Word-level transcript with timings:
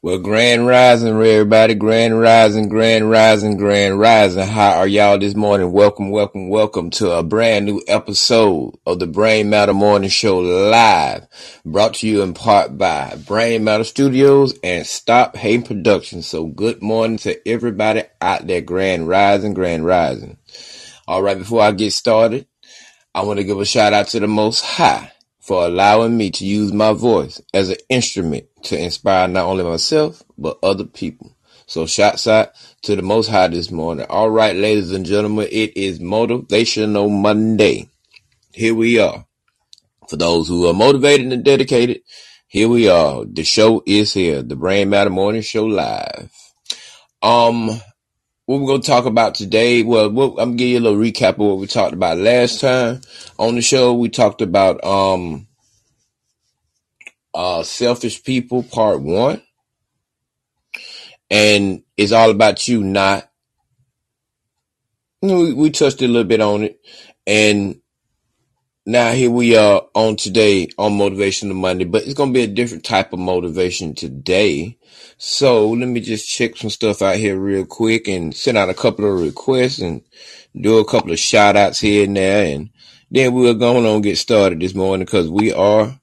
Well, 0.00 0.18
grand 0.18 0.66
rising, 0.66 1.08
everybody. 1.08 1.74
Grand 1.74 2.18
rising, 2.18 2.70
grand 2.70 3.10
rising, 3.10 3.58
grand 3.58 4.00
rising. 4.00 4.46
How 4.46 4.78
are 4.78 4.86
y'all 4.86 5.18
this 5.18 5.34
morning? 5.34 5.72
Welcome, 5.72 6.10
welcome, 6.10 6.48
welcome 6.48 6.88
to 6.92 7.10
a 7.12 7.22
brand 7.22 7.66
new 7.66 7.82
episode 7.86 8.78
of 8.86 8.98
the 8.98 9.06
Brain 9.06 9.50
Matter 9.50 9.74
Morning 9.74 10.08
Show 10.08 10.38
live. 10.38 11.26
Brought 11.66 11.94
to 11.94 12.08
you 12.08 12.22
in 12.22 12.32
part 12.32 12.78
by 12.78 13.16
Brain 13.26 13.64
Matter 13.64 13.84
Studios 13.84 14.58
and 14.64 14.86
Stop 14.86 15.36
Hating 15.36 15.64
Productions. 15.64 16.26
So 16.26 16.46
good 16.46 16.80
morning 16.80 17.18
to 17.18 17.46
everybody 17.46 18.04
out 18.22 18.46
there. 18.46 18.62
Grand 18.62 19.06
rising, 19.06 19.52
grand 19.52 19.84
rising. 19.84 20.38
All 21.06 21.22
right. 21.22 21.36
Before 21.36 21.60
I 21.60 21.72
get 21.72 21.92
started, 21.92 22.46
I 23.14 23.22
want 23.22 23.38
to 23.38 23.44
give 23.44 23.60
a 23.60 23.66
shout 23.66 23.92
out 23.92 24.06
to 24.08 24.20
the 24.20 24.28
Most 24.28 24.64
High 24.64 25.12
for 25.48 25.64
allowing 25.64 26.14
me 26.14 26.30
to 26.30 26.44
use 26.44 26.74
my 26.74 26.92
voice 26.92 27.40
as 27.54 27.70
an 27.70 27.78
instrument 27.88 28.44
to 28.62 28.78
inspire 28.78 29.26
not 29.26 29.46
only 29.46 29.64
myself, 29.64 30.22
but 30.36 30.58
other 30.62 30.84
people. 30.84 31.34
So 31.66 31.86
shouts 31.86 32.26
out 32.26 32.50
to 32.82 32.94
the 32.94 33.00
most 33.00 33.30
high 33.30 33.48
this 33.48 33.70
morning. 33.70 34.04
All 34.10 34.28
right, 34.28 34.54
ladies 34.54 34.92
and 34.92 35.06
gentlemen, 35.06 35.48
it 35.50 35.74
is 35.74 36.00
Motivational 36.00 37.10
Monday. 37.10 37.88
Here 38.52 38.74
we 38.74 38.98
are. 38.98 39.24
For 40.06 40.18
those 40.18 40.48
who 40.48 40.66
are 40.68 40.74
motivated 40.74 41.32
and 41.32 41.42
dedicated, 41.42 42.02
here 42.46 42.68
we 42.68 42.90
are. 42.90 43.24
The 43.24 43.42
show 43.42 43.82
is 43.86 44.12
here. 44.12 44.42
The 44.42 44.54
Brain 44.54 44.90
Matter 44.90 45.08
Morning 45.08 45.40
Show 45.40 45.64
live. 45.64 46.30
Um, 47.22 47.80
what 48.48 48.62
we're 48.62 48.66
going 48.66 48.80
to 48.80 48.86
talk 48.86 49.04
about 49.04 49.34
today, 49.34 49.82
well, 49.82 50.10
what, 50.10 50.30
I'm 50.30 50.34
going 50.36 50.52
to 50.52 50.56
give 50.56 50.68
you 50.68 50.78
a 50.78 50.80
little 50.80 50.98
recap 50.98 51.34
of 51.34 51.38
what 51.40 51.58
we 51.58 51.66
talked 51.66 51.92
about 51.92 52.16
last 52.16 52.62
time 52.62 53.02
on 53.38 53.56
the 53.56 53.60
show. 53.60 53.92
We 53.92 54.08
talked 54.08 54.40
about, 54.40 54.82
um, 54.82 55.46
uh, 57.34 57.62
selfish 57.62 58.24
people 58.24 58.62
part 58.62 59.02
one. 59.02 59.42
And 61.30 61.82
it's 61.98 62.12
all 62.12 62.30
about 62.30 62.66
you, 62.66 62.82
not, 62.82 63.30
we, 65.20 65.52
we 65.52 65.68
touched 65.68 66.00
a 66.00 66.06
little 66.06 66.24
bit 66.24 66.40
on 66.40 66.62
it. 66.62 66.80
And 67.26 67.82
now 68.86 69.12
here 69.12 69.30
we 69.30 69.58
are 69.58 69.82
on 69.94 70.16
today 70.16 70.70
on 70.78 70.92
Motivational 70.92 71.54
Monday, 71.54 71.84
but 71.84 72.04
it's 72.04 72.14
going 72.14 72.32
to 72.32 72.38
be 72.38 72.44
a 72.44 72.46
different 72.46 72.84
type 72.84 73.12
of 73.12 73.18
motivation 73.18 73.94
today. 73.94 74.77
So 75.20 75.70
let 75.70 75.88
me 75.88 76.00
just 76.00 76.28
check 76.28 76.56
some 76.56 76.70
stuff 76.70 77.02
out 77.02 77.16
here 77.16 77.36
real 77.36 77.66
quick 77.66 78.06
and 78.06 78.32
send 78.32 78.56
out 78.56 78.70
a 78.70 78.74
couple 78.74 79.04
of 79.04 79.20
requests 79.20 79.80
and 79.80 80.02
do 80.54 80.78
a 80.78 80.84
couple 80.84 81.10
of 81.10 81.18
shout 81.18 81.56
outs 81.56 81.80
here 81.80 82.04
and 82.04 82.16
there. 82.16 82.54
And 82.54 82.70
then 83.10 83.34
we're 83.34 83.54
going 83.54 83.84
on 83.84 84.00
get 84.00 84.16
started 84.16 84.60
this 84.60 84.76
morning 84.76 85.06
because 85.06 85.28
we 85.28 85.52
are, 85.52 85.98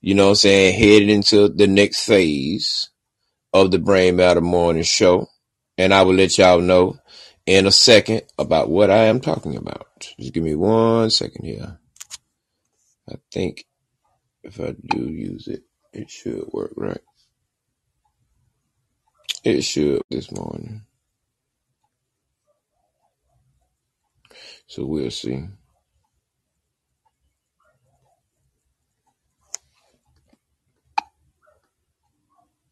you 0.00 0.14
know 0.14 0.24
what 0.24 0.30
I'm 0.30 0.34
saying, 0.36 0.80
headed 0.80 1.10
into 1.10 1.48
the 1.48 1.68
next 1.68 2.04
phase 2.06 2.90
of 3.52 3.70
the 3.70 3.78
Brain 3.78 4.16
Matter 4.16 4.40
Morning 4.40 4.82
Show. 4.82 5.28
And 5.78 5.94
I 5.94 6.02
will 6.02 6.14
let 6.14 6.36
y'all 6.36 6.60
know 6.60 6.98
in 7.46 7.66
a 7.66 7.72
second 7.72 8.22
about 8.36 8.68
what 8.68 8.90
I 8.90 9.04
am 9.04 9.20
talking 9.20 9.56
about. 9.56 9.86
Just 10.18 10.34
give 10.34 10.42
me 10.42 10.56
one 10.56 11.10
second 11.10 11.44
here. 11.44 11.78
I 13.08 13.14
think 13.30 13.64
if 14.42 14.58
I 14.60 14.74
do 14.88 15.04
use 15.04 15.46
it, 15.46 15.62
it 15.92 16.10
should 16.10 16.48
work 16.52 16.72
right. 16.76 17.00
It 19.44 19.62
should 19.62 20.02
this 20.10 20.32
morning. 20.32 20.82
So 24.68 24.84
we'll 24.86 25.10
see. 25.10 25.44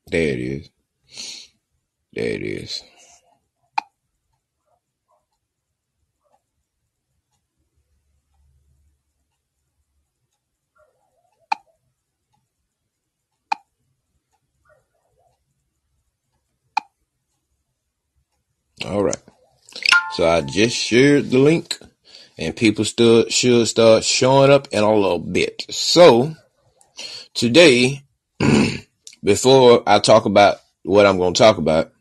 There 0.09 0.35
it 0.35 0.41
is. 0.41 0.71
There 2.15 2.31
it 2.31 2.43
is. 2.43 2.83
All 18.85 19.03
right. 19.03 19.17
So 20.13 20.29
I 20.29 20.43
just 20.43 20.77
shared 20.77 21.31
the 21.31 21.39
link 21.39 21.79
and 22.37 22.55
people 22.55 22.85
still 22.85 23.29
should 23.29 23.67
start 23.67 24.05
showing 24.05 24.51
up 24.51 24.69
in 24.73 24.83
a 24.83 24.95
little 24.95 25.19
bit. 25.19 25.65
So 25.71 26.35
today, 27.33 28.03
before 29.25 29.83
I 29.87 30.01
talk 30.01 30.27
about 30.27 30.59
what 30.83 31.07
I'm 31.07 31.17
going 31.17 31.33
to 31.33 31.39
talk 31.39 31.57
about, 31.57 31.93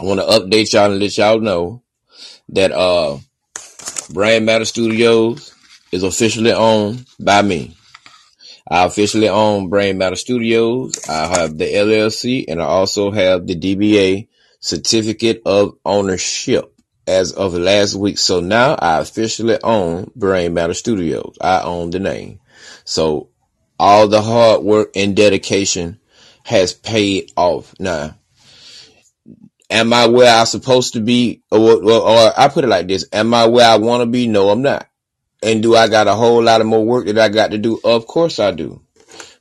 I 0.00 0.04
want 0.04 0.20
to 0.20 0.26
update 0.26 0.72
y'all 0.72 0.90
and 0.90 1.00
let 1.00 1.18
y'all 1.18 1.40
know 1.40 1.82
that 2.48 2.72
uh 2.72 3.18
Brain 4.12 4.46
Matter 4.46 4.64
Studios 4.64 5.54
is 5.92 6.02
officially 6.02 6.52
owned 6.52 7.06
by 7.20 7.42
me. 7.42 7.76
I 8.68 8.84
officially 8.84 9.28
own 9.28 9.68
Brain 9.68 9.98
Matter 9.98 10.16
Studios. 10.16 11.06
I 11.08 11.26
have 11.38 11.58
the 11.58 11.66
LLC 11.66 12.46
and 12.48 12.62
I 12.62 12.64
also 12.64 13.10
have 13.10 13.46
the 13.46 13.54
DBA 13.54 14.28
certificate 14.62 15.42
of 15.44 15.76
ownership 15.84 16.72
as 17.06 17.32
of 17.32 17.54
last 17.54 17.94
week. 17.94 18.16
So 18.16 18.40
now 18.40 18.76
I 18.78 19.00
officially 19.00 19.58
own 19.62 20.10
Brain 20.16 20.54
Matter 20.54 20.72
Studios. 20.72 21.36
I 21.40 21.62
own 21.62 21.90
the 21.90 21.98
name. 21.98 22.40
So 22.84 23.28
all 23.78 24.08
the 24.08 24.22
hard 24.22 24.62
work 24.62 24.92
and 24.94 25.16
dedication 25.16 25.98
has 26.44 26.72
paid 26.72 27.32
off. 27.36 27.74
Now, 27.80 28.16
am 29.68 29.92
I 29.92 30.06
where 30.06 30.32
I'm 30.32 30.46
supposed 30.46 30.94
to 30.94 31.00
be? 31.00 31.42
Or, 31.50 31.82
or, 31.82 31.92
or 31.92 32.32
I 32.36 32.48
put 32.48 32.64
it 32.64 32.68
like 32.68 32.86
this. 32.86 33.04
Am 33.12 33.34
I 33.34 33.46
where 33.46 33.68
I 33.68 33.76
want 33.76 34.02
to 34.02 34.06
be? 34.06 34.28
No, 34.28 34.50
I'm 34.50 34.62
not. 34.62 34.88
And 35.42 35.60
do 35.60 35.74
I 35.74 35.88
got 35.88 36.06
a 36.06 36.14
whole 36.14 36.40
lot 36.40 36.60
of 36.60 36.68
more 36.68 36.84
work 36.84 37.06
that 37.06 37.18
I 37.18 37.28
got 37.28 37.50
to 37.50 37.58
do? 37.58 37.80
Of 37.82 38.06
course 38.06 38.38
I 38.38 38.52
do. 38.52 38.80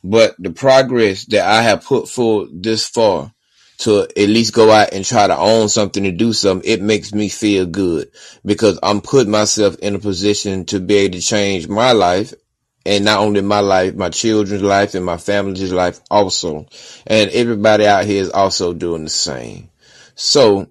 But 0.03 0.35
the 0.39 0.49
progress 0.49 1.25
that 1.25 1.47
I 1.47 1.61
have 1.61 1.85
put 1.85 2.09
forward 2.09 2.63
this 2.63 2.87
far 2.87 3.31
to 3.81 4.03
at 4.03 4.29
least 4.29 4.53
go 4.53 4.71
out 4.71 4.93
and 4.93 5.03
try 5.03 5.27
to 5.27 5.37
own 5.37 5.67
something 5.69 6.05
and 6.05 6.19
do 6.19 6.33
something, 6.33 6.69
it 6.69 6.81
makes 6.83 7.13
me 7.13 7.29
feel 7.29 7.65
good 7.65 8.11
because 8.45 8.79
I'm 8.83 9.01
putting 9.01 9.31
myself 9.31 9.75
in 9.77 9.95
a 9.95 9.99
position 9.99 10.65
to 10.65 10.79
be 10.79 10.97
able 10.97 11.15
to 11.15 11.21
change 11.21 11.67
my 11.67 11.91
life 11.93 12.33
and 12.85 13.05
not 13.05 13.19
only 13.19 13.41
my 13.41 13.59
life, 13.61 13.95
my 13.95 14.09
children's 14.09 14.63
life 14.63 14.95
and 14.95 15.05
my 15.05 15.17
family's 15.17 15.73
life 15.73 15.99
also. 16.11 16.67
And 17.07 17.31
everybody 17.31 17.87
out 17.87 18.05
here 18.05 18.21
is 18.21 18.29
also 18.29 18.73
doing 18.73 19.05
the 19.05 19.09
same. 19.09 19.71
So, 20.15 20.67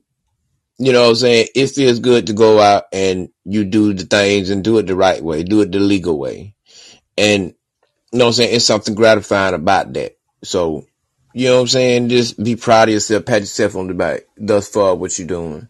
you 0.79 0.93
know 0.93 1.03
what 1.03 1.11
I'm 1.11 1.15
saying? 1.17 1.49
It 1.57 1.69
feels 1.69 1.99
good 1.99 2.29
to 2.29 2.33
go 2.33 2.61
out 2.61 2.85
and 2.93 3.31
you 3.45 3.65
do 3.65 3.93
the 3.93 4.05
things 4.05 4.51
and 4.51 4.65
do 4.65 4.79
it 4.79 4.87
the 4.87 4.97
right 4.97 5.23
way, 5.23 5.43
do 5.43 5.63
it 5.63 5.73
the 5.73 5.81
legal 5.81 6.19
way. 6.19 6.55
And, 7.19 7.55
you 8.13 8.19
know 8.19 8.27
what 8.27 8.29
I'm 8.29 8.35
saying? 8.35 8.55
It's 8.57 8.65
something 8.65 8.95
gratifying 8.95 9.55
about 9.55 9.93
that. 9.95 10.17
So, 10.45 10.87
you 11.33 11.47
know 11.47 11.57
what 11.57 11.61
I'm 11.63 11.69
saying? 11.69 12.09
Just 12.09 12.43
be 12.43 12.57
proud 12.57 12.89
of 12.89 12.95
yourself, 12.95 13.25
pat 13.25 13.41
yourself 13.41 13.77
on 13.77 13.87
the 13.87 13.95
back 13.95 14.23
thus 14.37 14.69
far 14.69 14.95
what 14.97 15.19
you're 15.19 15.29
doing. 15.29 15.69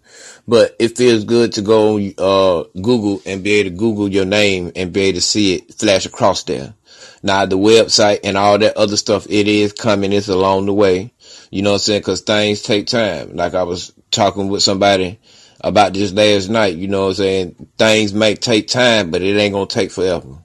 But 0.49 0.75
it 0.79 0.97
feels 0.97 1.25
good 1.25 1.53
to 1.55 1.63
go 1.63 1.99
uh 1.99 2.65
Google 2.81 3.21
and 3.27 3.45
be 3.45 3.53
able 3.55 3.71
to 3.71 3.77
Google 3.77 4.09
your 4.09 4.25
name 4.25 4.73
and 4.75 4.93
be 4.93 5.03
able 5.03 5.17
to 5.17 5.23
see 5.23 5.57
it 5.57 5.75
flash 5.75 6.07
across 6.07 6.45
there. 6.45 6.75
Now 7.23 7.45
the 7.45 7.59
website 7.59 8.21
and 8.25 8.39
all 8.39 8.59
that 8.59 8.77
other 8.77 8.97
stuff, 8.97 9.27
it 9.29 9.49
is 9.49 9.73
coming. 9.73 10.13
It's 10.13 10.29
along 10.29 10.67
the 10.67 10.73
way. 10.75 11.13
You 11.51 11.63
know 11.63 11.71
what 11.73 11.77
I'm 11.77 11.81
saying? 11.81 12.03
Cause 12.03 12.23
things 12.23 12.63
take 12.63 12.87
time. 12.87 13.37
Like 13.37 13.55
I 13.55 13.65
was 13.65 13.93
talking 14.11 14.49
with 14.49 14.63
somebody 14.63 15.21
about 15.61 15.93
this 15.93 16.13
last 16.13 16.49
night. 16.49 16.77
You 16.77 16.89
know 16.89 17.03
what 17.03 17.09
I'm 17.09 17.15
saying? 17.15 17.69
Things 17.77 18.15
may 18.15 18.35
take 18.35 18.69
time, 18.69 19.11
but 19.11 19.21
it 19.21 19.37
ain't 19.37 19.53
gonna 19.53 19.67
take 19.67 19.91
forever. 19.91 20.39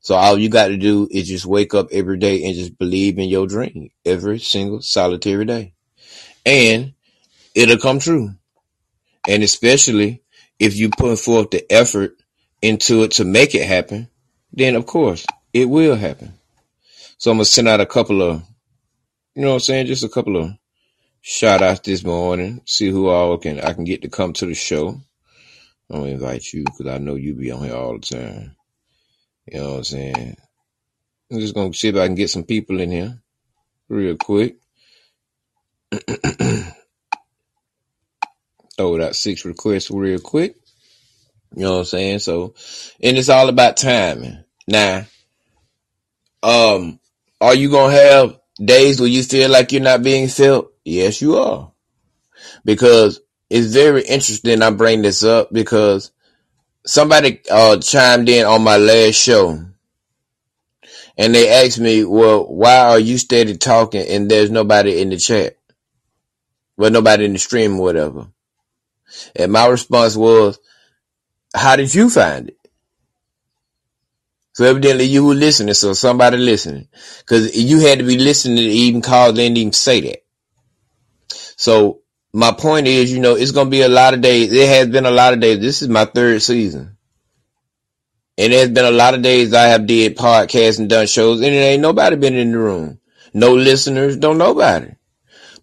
So 0.00 0.14
all 0.14 0.38
you 0.38 0.48
got 0.48 0.68
to 0.68 0.76
do 0.76 1.08
is 1.10 1.28
just 1.28 1.44
wake 1.46 1.74
up 1.74 1.88
every 1.92 2.18
day 2.18 2.44
and 2.44 2.54
just 2.54 2.78
believe 2.78 3.18
in 3.18 3.28
your 3.28 3.46
dream 3.46 3.90
every 4.04 4.38
single 4.38 4.80
solitary 4.80 5.44
day. 5.44 5.74
And 6.46 6.94
it'll 7.54 7.78
come 7.78 7.98
true. 7.98 8.34
And 9.28 9.42
especially 9.42 10.22
if 10.58 10.76
you 10.76 10.90
put 10.90 11.18
forth 11.18 11.50
the 11.50 11.70
effort 11.70 12.16
into 12.62 13.02
it 13.02 13.12
to 13.12 13.24
make 13.24 13.54
it 13.54 13.66
happen, 13.66 14.08
then 14.52 14.76
of 14.76 14.86
course 14.86 15.26
it 15.52 15.68
will 15.68 15.96
happen. 15.96 16.34
So 17.18 17.30
I'm 17.30 17.38
going 17.38 17.44
to 17.44 17.50
send 17.50 17.68
out 17.68 17.80
a 17.80 17.86
couple 17.86 18.22
of, 18.22 18.42
you 19.34 19.42
know 19.42 19.48
what 19.48 19.54
I'm 19.54 19.60
saying? 19.60 19.86
Just 19.86 20.04
a 20.04 20.08
couple 20.08 20.36
of 20.36 20.52
shout 21.20 21.62
outs 21.62 21.80
this 21.80 22.04
morning. 22.04 22.62
See 22.64 22.88
who 22.88 23.08
all 23.08 23.36
can, 23.38 23.60
I 23.60 23.72
can 23.72 23.84
get 23.84 24.02
to 24.02 24.08
come 24.08 24.32
to 24.34 24.46
the 24.46 24.54
show. 24.54 25.00
I'm 25.90 26.00
going 26.00 26.04
to 26.04 26.24
invite 26.24 26.52
you 26.52 26.64
because 26.64 26.86
I 26.86 26.98
know 26.98 27.16
you 27.16 27.34
be 27.34 27.50
on 27.50 27.64
here 27.64 27.74
all 27.74 27.98
the 27.98 28.06
time. 28.06 28.56
You 29.52 29.60
know 29.60 29.70
what 29.70 29.78
I'm 29.78 29.84
saying? 29.84 30.36
I'm 31.30 31.40
just 31.40 31.54
gonna 31.54 31.72
see 31.74 31.88
if 31.88 31.96
I 31.96 32.06
can 32.06 32.14
get 32.14 32.30
some 32.30 32.44
people 32.44 32.80
in 32.80 32.90
here 32.90 33.20
real 33.88 34.16
quick. 34.16 34.56
Throw 38.76 39.02
out 39.02 39.16
six 39.16 39.44
requests 39.44 39.90
real 39.90 40.18
quick. 40.20 40.56
You 41.54 41.62
know 41.62 41.72
what 41.72 41.78
I'm 41.80 41.84
saying? 41.86 42.18
So, 42.20 42.54
and 43.02 43.16
it's 43.16 43.28
all 43.28 43.48
about 43.48 43.76
timing. 43.76 44.44
Now, 44.66 45.06
um, 46.42 47.00
are 47.40 47.54
you 47.54 47.70
gonna 47.70 47.94
have 47.94 48.38
days 48.62 49.00
where 49.00 49.08
you 49.08 49.22
feel 49.22 49.50
like 49.50 49.72
you're 49.72 49.82
not 49.82 50.02
being 50.02 50.28
felt? 50.28 50.72
Yes, 50.84 51.22
you 51.22 51.36
are. 51.38 51.72
Because 52.64 53.20
it's 53.50 53.72
very 53.72 54.02
interesting 54.02 54.62
I 54.62 54.70
bring 54.70 55.02
this 55.02 55.24
up 55.24 55.52
because 55.52 56.12
somebody 56.88 57.42
uh, 57.50 57.76
chimed 57.78 58.30
in 58.30 58.46
on 58.46 58.64
my 58.64 58.78
last 58.78 59.16
show 59.16 59.62
and 61.18 61.34
they 61.34 61.50
asked 61.50 61.78
me, 61.78 62.04
well, 62.04 62.46
why 62.46 62.78
are 62.78 62.98
you 62.98 63.18
steady 63.18 63.56
talking 63.56 64.06
and 64.08 64.30
there's 64.30 64.50
nobody 64.50 65.00
in 65.00 65.10
the 65.10 65.18
chat? 65.18 65.58
Well, 66.78 66.90
nobody 66.90 67.26
in 67.26 67.34
the 67.34 67.38
stream 67.38 67.78
or 67.78 67.82
whatever. 67.82 68.28
And 69.36 69.52
my 69.52 69.66
response 69.66 70.16
was, 70.16 70.58
how 71.54 71.76
did 71.76 71.94
you 71.94 72.08
find 72.08 72.48
it? 72.48 72.56
So 74.54 74.64
evidently 74.64 75.04
you 75.04 75.26
were 75.26 75.34
listening, 75.34 75.74
so 75.74 75.92
somebody 75.92 76.38
listening. 76.38 76.88
Cause 77.26 77.54
you 77.54 77.80
had 77.80 77.98
to 77.98 78.04
be 78.04 78.18
listening 78.18 78.56
to 78.56 78.62
even 78.62 79.02
call, 79.02 79.32
they 79.32 79.44
didn't 79.44 79.58
even 79.58 79.72
say 79.72 80.00
that. 80.00 80.24
So 81.56 82.00
my 82.32 82.52
point 82.52 82.86
is, 82.86 83.12
you 83.12 83.20
know, 83.20 83.34
it's 83.34 83.52
gonna 83.52 83.70
be 83.70 83.82
a 83.82 83.88
lot 83.88 84.14
of 84.14 84.20
days. 84.20 84.52
It 84.52 84.68
has 84.68 84.88
been 84.88 85.06
a 85.06 85.10
lot 85.10 85.32
of 85.32 85.40
days. 85.40 85.60
This 85.60 85.82
is 85.82 85.88
my 85.88 86.04
third 86.04 86.42
season. 86.42 86.96
And 88.36 88.52
there's 88.52 88.70
been 88.70 88.84
a 88.84 88.90
lot 88.90 89.14
of 89.14 89.22
days 89.22 89.52
I 89.52 89.64
have 89.64 89.86
did 89.86 90.16
podcasts 90.16 90.78
and 90.78 90.88
done 90.88 91.06
shows, 91.06 91.40
and 91.40 91.52
it 91.52 91.58
ain't 91.58 91.82
nobody 91.82 92.16
been 92.16 92.34
in 92.34 92.52
the 92.52 92.58
room. 92.58 93.00
No 93.34 93.54
listeners, 93.54 94.16
don't 94.16 94.38
nobody. 94.38 94.92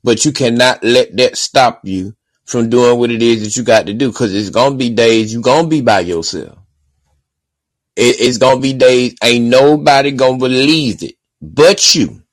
But 0.03 0.25
you 0.25 0.31
cannot 0.31 0.83
let 0.83 1.15
that 1.17 1.37
stop 1.37 1.81
you 1.83 2.15
from 2.43 2.69
doing 2.69 2.99
what 2.99 3.11
it 3.11 3.21
is 3.21 3.43
that 3.43 3.55
you 3.57 3.63
got 3.63 3.87
to 3.87 3.93
do, 3.93 4.11
because 4.11 4.33
it's 4.35 4.49
gonna 4.49 4.75
be 4.75 4.89
days 4.89 5.33
you 5.33 5.41
gonna 5.41 5.67
be 5.67 5.81
by 5.81 6.01
yourself. 6.01 6.57
It, 7.95 8.17
it's 8.19 8.37
gonna 8.37 8.59
be 8.59 8.73
days 8.73 9.15
ain't 9.23 9.45
nobody 9.45 10.11
gonna 10.11 10.37
believe 10.37 11.01
it 11.01 11.15
but 11.41 11.95
you. 11.95 12.23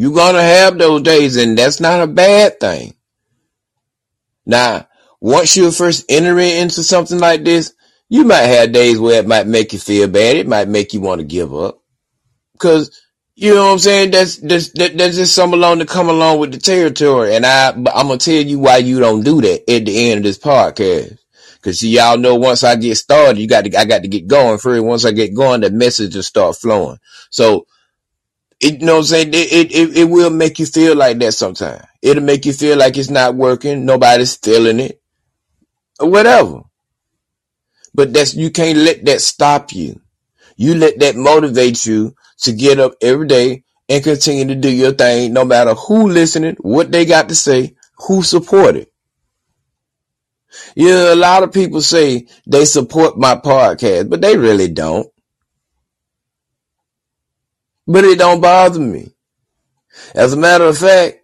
You're 0.00 0.14
gonna 0.14 0.40
have 0.40 0.78
those 0.78 1.02
days, 1.02 1.34
and 1.34 1.58
that's 1.58 1.80
not 1.80 2.00
a 2.00 2.06
bad 2.06 2.60
thing. 2.60 2.94
Now, 4.46 4.86
once 5.20 5.56
you're 5.56 5.72
first 5.72 6.04
enter 6.08 6.38
into 6.38 6.84
something 6.84 7.18
like 7.18 7.42
this, 7.42 7.74
you 8.08 8.22
might 8.22 8.42
have 8.42 8.70
days 8.70 9.00
where 9.00 9.18
it 9.18 9.26
might 9.26 9.48
make 9.48 9.72
you 9.72 9.80
feel 9.80 10.06
bad. 10.06 10.36
It 10.36 10.46
might 10.46 10.68
make 10.68 10.94
you 10.94 11.00
want 11.00 11.20
to 11.20 11.26
give 11.26 11.52
up. 11.52 11.82
Cause, 12.58 13.02
you 13.34 13.52
know 13.52 13.66
what 13.66 13.72
I'm 13.72 13.78
saying? 13.80 14.12
That's, 14.12 14.36
that's, 14.36 14.70
that's 14.70 15.16
just 15.16 15.34
some 15.34 15.52
along 15.52 15.80
to 15.80 15.84
come 15.84 16.08
along 16.08 16.38
with 16.38 16.52
the 16.52 16.58
territory. 16.58 17.34
And 17.34 17.44
I, 17.44 17.70
I'm 17.70 17.82
gonna 17.82 18.18
tell 18.18 18.34
you 18.34 18.60
why 18.60 18.76
you 18.76 19.00
don't 19.00 19.24
do 19.24 19.40
that 19.40 19.68
at 19.68 19.84
the 19.84 20.10
end 20.12 20.18
of 20.18 20.22
this 20.22 20.38
podcast. 20.38 21.18
Cause 21.60 21.80
see, 21.80 21.96
y'all 21.96 22.18
know 22.18 22.36
once 22.36 22.62
I 22.62 22.76
get 22.76 22.98
started, 22.98 23.40
you 23.40 23.48
got 23.48 23.64
to, 23.64 23.76
I 23.76 23.84
got 23.84 24.02
to 24.02 24.08
get 24.08 24.28
going 24.28 24.58
first. 24.58 24.84
Once 24.84 25.04
I 25.04 25.10
get 25.10 25.34
going, 25.34 25.62
the 25.62 25.70
message 25.70 26.14
will 26.14 26.22
start 26.22 26.54
flowing. 26.54 26.98
So 27.30 27.66
it, 28.60 28.80
you 28.80 28.86
know 28.86 28.94
what 28.94 28.98
I'm 29.00 29.04
saying? 29.04 29.28
It, 29.34 29.72
it, 29.72 29.96
it 29.96 30.04
will 30.04 30.30
make 30.30 30.58
you 30.58 30.66
feel 30.66 30.96
like 30.96 31.18
that 31.18 31.32
sometimes. 31.32 31.84
It'll 32.02 32.22
make 32.22 32.44
you 32.44 32.52
feel 32.52 32.76
like 32.76 32.96
it's 32.96 33.10
not 33.10 33.34
working. 33.34 33.84
Nobody's 33.84 34.36
feeling 34.36 34.80
it 34.80 35.00
or 36.00 36.10
whatever. 36.10 36.62
But 37.94 38.12
that's, 38.12 38.34
you 38.34 38.50
can't 38.50 38.78
let 38.78 39.04
that 39.04 39.20
stop 39.20 39.72
you. 39.72 40.00
You 40.56 40.74
let 40.74 40.98
that 41.00 41.16
motivate 41.16 41.86
you 41.86 42.14
to 42.38 42.52
get 42.52 42.80
up 42.80 42.94
every 43.00 43.26
day 43.26 43.64
and 43.88 44.04
continue 44.04 44.46
to 44.46 44.54
do 44.54 44.70
your 44.70 44.92
thing, 44.92 45.32
no 45.32 45.44
matter 45.44 45.74
who 45.74 46.08
listening, 46.08 46.56
what 46.60 46.92
they 46.92 47.04
got 47.04 47.28
to 47.28 47.34
say, 47.34 47.76
who 48.06 48.22
support 48.22 48.76
it. 48.76 48.92
Yeah, 50.74 51.12
a 51.12 51.16
lot 51.16 51.42
of 51.42 51.52
people 51.52 51.80
say 51.80 52.26
they 52.46 52.64
support 52.64 53.18
my 53.18 53.36
podcast, 53.36 54.10
but 54.10 54.20
they 54.20 54.36
really 54.36 54.68
don't 54.68 55.08
but 57.88 58.04
it 58.04 58.18
don't 58.18 58.42
bother 58.42 58.80
me. 58.80 59.12
As 60.14 60.34
a 60.34 60.38
matter 60.38 60.64
of 60.64 60.78
fact, 60.78 61.17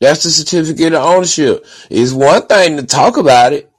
That's 0.00 0.24
the 0.24 0.30
certificate 0.30 0.94
of 0.94 1.04
ownership. 1.04 1.66
It's 1.90 2.12
one 2.12 2.46
thing 2.46 2.78
to 2.78 2.86
talk 2.86 3.18
about 3.18 3.54
it. 3.54 3.70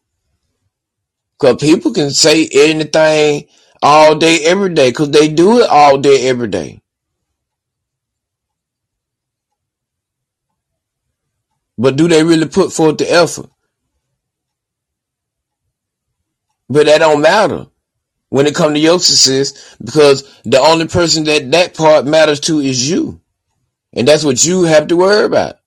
Cause 1.40 1.58
people 1.58 1.94
can 1.94 2.12
say 2.12 2.50
anything 2.54 3.48
all 3.84 4.16
day, 4.16 4.40
every 4.46 4.74
day, 4.74 4.92
cause 4.92 5.12
they 5.12 5.28
do 5.30 5.60
it 5.62 5.70
all 5.70 5.98
day, 6.00 6.28
every 6.30 6.48
day. 6.50 6.82
But 11.78 11.98
do 11.98 12.08
they 12.08 12.24
really 12.24 12.48
put 12.48 12.74
forth 12.74 13.00
the 13.00 13.12
effort? 13.12 13.50
But 16.70 16.88
that 16.88 17.00
don't 17.00 17.22
matter 17.22 17.68
when 18.30 18.48
it 18.48 18.56
comes 18.56 18.76
to 18.76 18.80
your 18.80 19.00
success 19.00 19.76
because 19.84 20.42
the 20.44 20.60
only 20.60 20.88
person 20.88 21.26
that 21.26 21.52
that 21.52 21.76
part 21.78 22.06
matters 22.06 22.42
to 22.42 22.60
is 22.60 22.90
you. 22.90 23.22
And 23.94 24.08
that's 24.08 24.26
what 24.26 24.46
you 24.46 24.64
have 24.66 24.88
to 24.90 24.98
worry 24.98 25.26
about. 25.26 25.58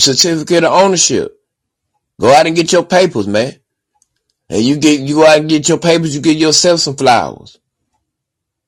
Certificate 0.00 0.64
of 0.64 0.72
ownership. 0.72 1.38
Go 2.20 2.32
out 2.32 2.46
and 2.46 2.56
get 2.56 2.72
your 2.72 2.84
papers, 2.84 3.26
man. 3.26 3.54
And 4.48 4.62
you 4.62 4.76
get 4.76 5.00
you 5.00 5.16
go 5.16 5.26
out 5.26 5.38
and 5.38 5.48
get 5.48 5.68
your 5.68 5.78
papers, 5.78 6.14
you 6.14 6.20
get 6.22 6.36
yourself 6.36 6.80
some 6.80 6.96
flowers. 6.96 7.58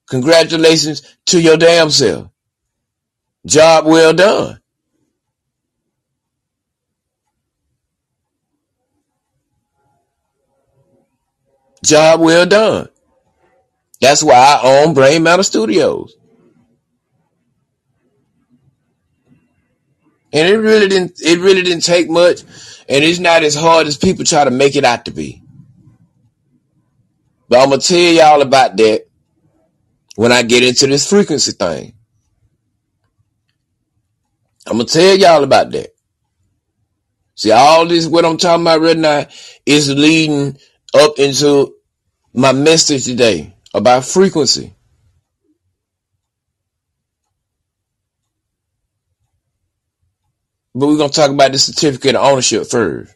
Congratulations 0.09 1.03
to 1.27 1.41
your 1.41 1.57
damn 1.57 1.91
self. 1.91 2.29
Job 3.47 3.87
well 3.87 4.13
done. 4.13 4.61
Job 11.85 12.21
well 12.21 12.47
done. 12.47 12.89
That's 14.01 14.23
why 14.23 14.35
I 14.35 14.61
own 14.85 14.95
Brain 14.95 15.23
Matter 15.23 15.43
Studios. 15.43 16.17
And 20.37 20.49
it 20.49 20.59
really 20.59 20.89
didn't 20.89 21.21
it 21.23 21.41
really 21.41 21.63
didn't 21.63 21.85
take 21.85 22.11
much 22.11 22.43
and 22.89 23.05
it's 23.05 23.21
not 23.21 23.45
as 23.45 23.57
hard 23.57 23.89
as 23.89 23.99
people 23.99 24.25
try 24.27 24.45
to 24.45 24.53
make 24.53 24.77
it 24.77 24.85
out 24.85 25.07
to 25.07 25.13
be. 25.13 25.43
But 27.49 27.61
I'm 27.61 27.71
gonna 27.71 27.83
tell 27.83 27.99
y'all 27.99 28.43
about 28.43 28.77
that 28.79 29.07
when 30.17 30.33
I 30.33 30.43
get 30.43 30.65
into 30.65 30.87
this 30.89 31.09
frequency 31.09 31.53
thing. 31.53 31.95
I'm 34.67 34.79
gonna 34.79 34.87
tell 34.87 35.17
y'all 35.19 35.45
about 35.45 35.73
that. 35.73 35.91
See, 37.37 37.53
all 37.53 37.87
this 37.87 38.07
what 38.09 38.27
I'm 38.27 38.39
talking 38.39 38.65
about 38.65 38.83
right 38.83 38.99
now 38.99 39.27
is 39.67 39.91
leading 39.91 40.59
up 40.95 41.19
into 41.19 41.77
my 42.35 42.53
message 42.53 43.07
today 43.07 43.57
about 43.75 44.07
frequency. 44.07 44.76
But 50.77 50.89
we're 50.89 50.99
gonna 50.99 51.09
talk 51.09 51.31
about 51.31 51.53
the 51.53 51.59
certificate 51.59 52.17
of 52.17 52.23
ownership 52.23 52.67
first. 52.67 53.15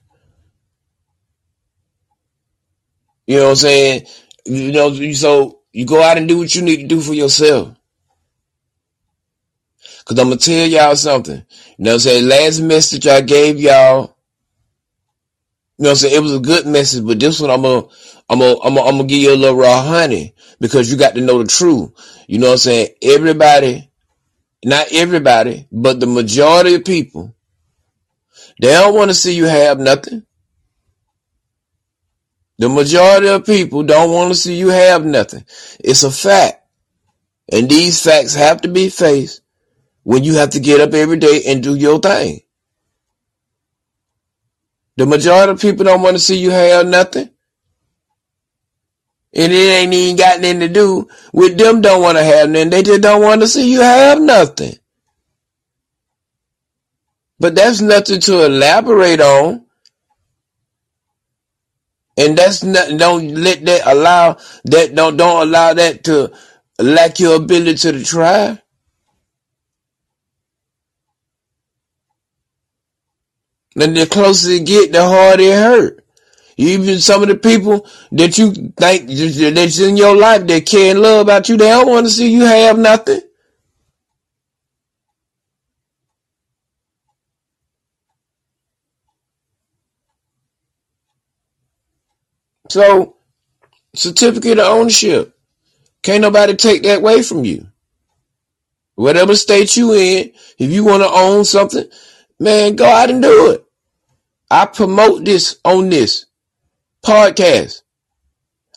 You 3.27 3.37
know 3.37 3.45
what 3.45 3.51
I'm 3.51 3.57
saying? 3.57 4.07
You 4.47 4.73
know, 4.73 5.13
so 5.13 5.61
you 5.71 5.85
go 5.85 6.03
out 6.03 6.17
and 6.17 6.27
do 6.27 6.39
what 6.39 6.55
you 6.55 6.63
need 6.63 6.79
to 6.79 6.87
do 6.87 7.03
for 7.03 7.13
yourself. 7.13 7.77
Cause 10.07 10.19
I'm 10.19 10.29
gonna 10.29 10.39
tell 10.39 10.67
y'all 10.67 10.97
something. 10.97 11.45
You 11.77 11.85
know 11.85 11.91
what 11.91 11.95
I'm 11.97 11.99
saying? 12.01 12.29
Last 12.29 12.61
message 12.61 13.07
I 13.07 13.21
gave 13.21 13.61
y'all, 13.61 14.17
you 15.77 15.83
know 15.83 15.89
what 15.89 15.91
I'm 15.91 15.97
saying? 15.97 16.15
It 16.15 16.23
was 16.23 16.35
a 16.35 16.41
good 16.41 16.67
message, 16.67 17.05
but 17.05 17.21
this 17.21 17.41
one 17.41 17.51
I'm 17.51 17.61
gonna, 17.61 17.87
I'm 18.31 18.39
gonna, 18.39 18.59
I'm 18.65 18.75
gonna, 18.75 18.89
I'm 18.89 18.97
gonna 18.97 19.05
give 19.05 19.21
you 19.21 19.35
a 19.35 19.37
little 19.37 19.57
raw 19.59 19.83
honey 19.83 20.35
because 20.61 20.91
you 20.91 20.97
got 20.97 21.15
to 21.15 21.21
know 21.21 21.43
the 21.43 21.49
truth. 21.49 21.91
You 22.27 22.39
know 22.39 22.47
what 22.47 22.53
I'm 22.53 22.59
saying? 22.59 22.89
Everybody, 23.03 23.91
not 24.65 24.87
everybody, 24.93 25.69
but 25.71 26.01
the 26.01 26.07
majority 26.07 26.75
of 26.75 26.87
people 26.87 27.35
they 28.61 28.73
don't 28.73 28.95
want 28.95 29.11
to 29.11 29.15
see 29.15 29.35
you 29.35 29.47
have 29.47 29.79
nothing. 29.79 30.27
The 32.59 32.69
majority 32.69 33.29
of 33.29 33.47
people 33.47 33.83
don't 33.85 34.13
want 34.13 34.33
to 34.33 34.39
see 34.39 34.55
you 34.55 34.69
have 34.69 35.03
nothing. 35.03 35.47
It's 35.81 36.03
a 36.03 36.11
fact. 36.11 36.63
And 37.51 37.71
these 37.71 38.03
facts 38.03 38.35
have 38.35 38.61
to 38.61 38.69
be 38.69 38.91
faced 38.91 39.41
when 40.03 40.25
you 40.25 40.35
have 40.35 40.51
to 40.51 40.61
get 40.61 40.81
up 40.81 40.93
every 40.93 41.17
day 41.19 41.43
and 41.47 41.63
do 41.63 41.75
your 41.75 42.01
thing. 42.01 42.41
The 44.99 45.07
majority 45.07 45.53
of 45.53 45.61
people 45.61 45.87
don't 45.87 46.03
want 46.03 46.17
to 46.17 46.23
see 46.23 46.37
you 46.39 46.51
have 46.51 46.87
nothing. 46.87 47.31
And 49.33 49.53
it 49.53 49.57
ain't 49.57 49.95
even 49.95 50.17
got 50.17 50.41
nothing 50.41 50.61
to 50.61 50.69
do 50.69 51.09
with 51.33 51.57
them 51.57 51.81
don't 51.81 52.03
want 52.03 52.19
to 52.19 52.25
have 52.25 52.51
nothing. 52.51 52.69
They 52.69 52.83
just 52.83 53.01
don't 53.01 53.23
want 53.23 53.41
to 53.41 53.49
see 53.49 53.73
you 53.73 53.81
have 53.81 54.21
nothing. 54.21 54.75
But 57.41 57.55
that's 57.55 57.81
nothing 57.81 58.21
to 58.21 58.45
elaborate 58.45 59.21
on. 59.21 59.65
And 62.19 62.37
that's 62.37 62.63
not, 62.63 62.99
don't 62.99 63.35
let 63.35 63.65
that 63.65 63.83
allow 63.87 64.37
that, 64.65 64.95
don't, 64.95 65.17
don't 65.17 65.49
allow 65.49 65.73
that 65.73 66.05
to 66.05 66.33
lack 66.79 67.19
your 67.19 67.37
ability 67.37 67.93
to 67.93 68.05
try. 68.05 68.61
And 73.81 73.97
the 73.97 74.07
closer 74.07 74.51
it 74.51 74.67
get, 74.67 74.93
the 74.93 75.03
harder 75.03 75.43
it 75.43 75.55
hurt. 75.55 76.05
Even 76.59 76.99
some 76.99 77.23
of 77.23 77.29
the 77.29 77.37
people 77.37 77.87
that 78.13 78.37
you 78.37 78.53
think 78.53 78.75
that's 78.77 79.81
in 79.81 79.97
your 79.97 80.15
life 80.15 80.47
that 80.47 80.67
care 80.67 80.91
and 80.91 81.01
love 81.01 81.23
about 81.23 81.49
you, 81.49 81.57
they 81.57 81.71
don't 81.71 81.89
want 81.89 82.05
to 82.05 82.13
see 82.13 82.31
you 82.31 82.43
have 82.43 82.79
nothing. 82.79 83.21
So, 92.71 93.17
certificate 93.95 94.59
of 94.59 94.67
ownership. 94.67 95.37
Can't 96.03 96.23
nobody 96.23 96.55
take 96.55 96.85
that 96.85 96.99
away 97.01 97.23
from 97.23 97.45
you. 97.45 97.67
Whatever 98.95 99.35
state 99.35 99.77
you 99.77 99.93
in, 99.95 100.33
if 100.59 100.71
you 100.71 100.85
want 100.85 101.03
to 101.03 101.09
own 101.09 101.45
something, 101.45 101.85
man, 102.39 102.77
go 102.77 102.87
out 102.87 103.11
and 103.11 103.23
do 103.23 103.53
it. 103.53 103.65
I 104.51 104.67
promote 104.67 105.25
this 105.25 105.59
on 105.65 105.89
this 105.89 106.27
podcast. 107.05 107.83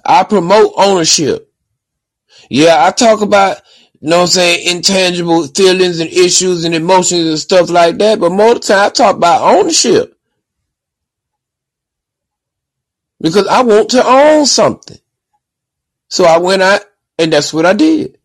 I 0.05 0.23
promote 0.23 0.73
ownership. 0.77 1.51
Yeah, 2.49 2.85
I 2.85 2.91
talk 2.91 3.21
about, 3.21 3.61
you 4.01 4.09
know 4.09 4.21
I'm 4.21 4.27
saying, 4.27 4.75
intangible 4.75 5.47
feelings 5.47 5.99
and 5.99 6.09
issues 6.09 6.65
and 6.65 6.75
emotions 6.75 7.27
and 7.27 7.39
stuff 7.39 7.69
like 7.69 7.97
that, 7.99 8.19
but 8.19 8.31
more 8.31 8.53
of 8.53 8.61
the 8.61 8.67
time 8.67 8.87
I 8.87 8.89
talk 8.89 9.15
about 9.15 9.55
ownership. 9.55 10.12
Because 13.23 13.47
I 13.47 13.63
want 13.63 13.91
to 13.91 14.05
own 14.05 14.45
something. 14.45 14.99
So 16.09 16.25
I 16.25 16.37
went 16.37 16.61
out 16.61 16.81
and 17.17 17.33
that's 17.33 17.53
what 17.53 17.65
I 17.65 17.73
did. 17.73 18.19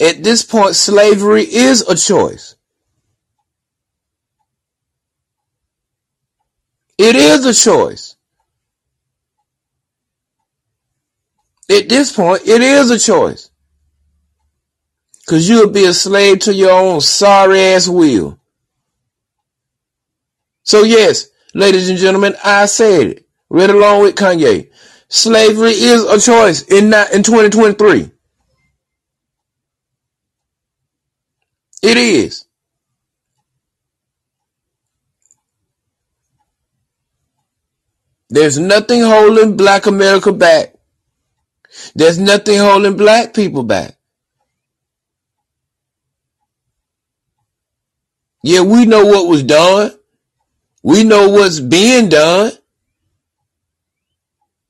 At 0.00 0.24
this 0.24 0.42
point, 0.42 0.76
slavery 0.76 1.42
is 1.42 1.82
a 1.82 1.96
choice. 1.96 2.56
It 6.98 7.16
is 7.16 7.46
a 7.46 7.54
choice. 7.54 8.16
At 11.70 11.88
this 11.90 12.12
point, 12.12 12.42
it 12.48 12.62
is 12.62 12.90
a 12.90 12.98
choice. 12.98 13.50
Cause 15.28 15.48
you'll 15.48 15.70
be 15.70 15.84
a 15.86 15.94
slave 15.94 16.40
to 16.40 16.54
your 16.54 16.72
own 16.72 17.00
sorry 17.02 17.60
ass 17.60 17.88
will. 17.88 18.39
So 20.62 20.82
yes, 20.82 21.28
ladies 21.54 21.88
and 21.90 21.98
gentlemen, 21.98 22.34
I 22.44 22.66
said 22.66 23.06
it. 23.08 23.26
Read 23.48 23.70
along 23.70 24.02
with 24.02 24.14
Kanye. 24.14 24.70
Slavery 25.08 25.72
is 25.72 26.04
a 26.04 26.20
choice 26.20 26.62
in 26.62 26.90
not 26.90 27.12
in 27.12 27.22
2023. 27.22 28.10
It 31.82 31.96
is. 31.96 32.44
There's 38.28 38.58
nothing 38.58 39.02
holding 39.02 39.56
black 39.56 39.86
America 39.86 40.32
back. 40.32 40.74
There's 41.94 42.18
nothing 42.18 42.58
holding 42.58 42.96
black 42.96 43.34
people 43.34 43.64
back. 43.64 43.96
Yeah, 48.42 48.62
we 48.62 48.86
know 48.86 49.04
what 49.04 49.28
was 49.28 49.42
done. 49.42 49.92
We 50.82 51.04
know 51.04 51.28
what's 51.28 51.60
being 51.60 52.08
done. 52.08 52.52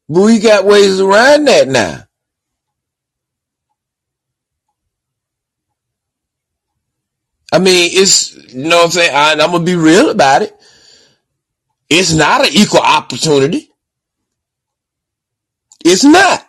But 0.08 0.22
we 0.22 0.40
got 0.40 0.64
ways 0.64 1.00
around 1.00 1.44
that 1.44 1.68
now. 1.68 2.04
I 7.52 7.58
mean, 7.58 7.90
it's, 7.92 8.34
you 8.54 8.64
know 8.64 8.78
what 8.78 8.84
I'm 8.86 8.90
saying? 8.90 9.14
I, 9.14 9.32
I'm 9.32 9.50
going 9.50 9.64
to 9.64 9.72
be 9.72 9.76
real 9.76 10.10
about 10.10 10.42
it. 10.42 10.54
It's 11.88 12.12
not 12.12 12.46
an 12.46 12.52
equal 12.52 12.80
opportunity. 12.80 13.70
It's 15.84 16.04
not. 16.04 16.46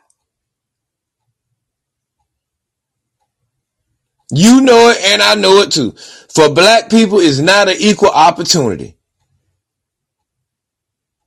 You 4.31 4.61
know 4.61 4.89
it 4.89 4.99
and 5.05 5.21
I 5.21 5.35
know 5.35 5.61
it 5.61 5.71
too. 5.71 5.91
For 6.33 6.49
black 6.49 6.89
people, 6.89 7.19
it's 7.19 7.39
not 7.39 7.67
an 7.67 7.75
equal 7.79 8.11
opportunity. 8.11 8.95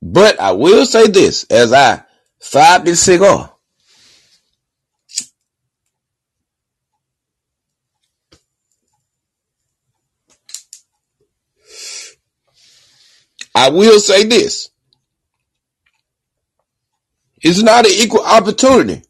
But 0.07 0.39
I 0.39 0.51
will 0.51 0.85
say 0.85 1.07
this 1.07 1.45
as 1.45 1.73
I 1.73 2.03
fire 2.39 2.79
this 2.79 3.01
cigar. 3.01 3.51
I 13.55 13.69
will 13.71 13.99
say 13.99 14.25
this. 14.25 14.69
It's 17.41 17.63
not 17.63 17.85
an 17.85 17.91
equal 17.95 18.25
opportunity. 18.25 19.03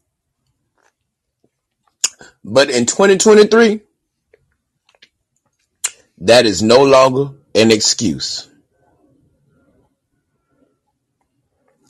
But 2.44 2.70
in 2.70 2.86
2023, 2.86 3.82
that 6.18 6.46
is 6.46 6.62
no 6.62 6.82
longer 6.84 7.34
an 7.54 7.70
excuse. 7.70 8.48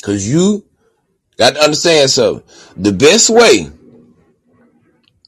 Cause 0.06 0.24
you 0.24 0.64
got 1.36 1.56
to 1.56 1.60
understand 1.60 2.08
something. 2.08 2.44
The 2.76 2.92
best 2.92 3.28
way, 3.28 3.68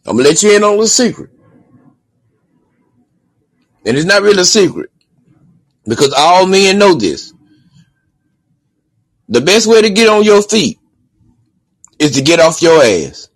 I'm 0.06 0.16
gonna 0.16 0.22
let 0.22 0.40
you 0.40 0.54
in 0.54 0.62
on 0.62 0.78
a 0.78 0.86
secret. 0.86 1.30
And 3.84 3.96
it's 3.96 4.06
not 4.06 4.22
really 4.22 4.42
a 4.42 4.44
secret. 4.44 4.92
Because 5.84 6.14
all 6.16 6.46
men 6.46 6.78
know 6.78 6.94
this. 6.94 7.32
The 9.28 9.40
best 9.40 9.66
way 9.66 9.82
to 9.82 9.90
get 9.90 10.08
on 10.08 10.22
your 10.22 10.42
feet 10.42 10.78
is 11.98 12.12
to 12.12 12.22
get 12.22 12.38
off 12.38 12.62
your 12.62 12.80
ass. 12.80 13.30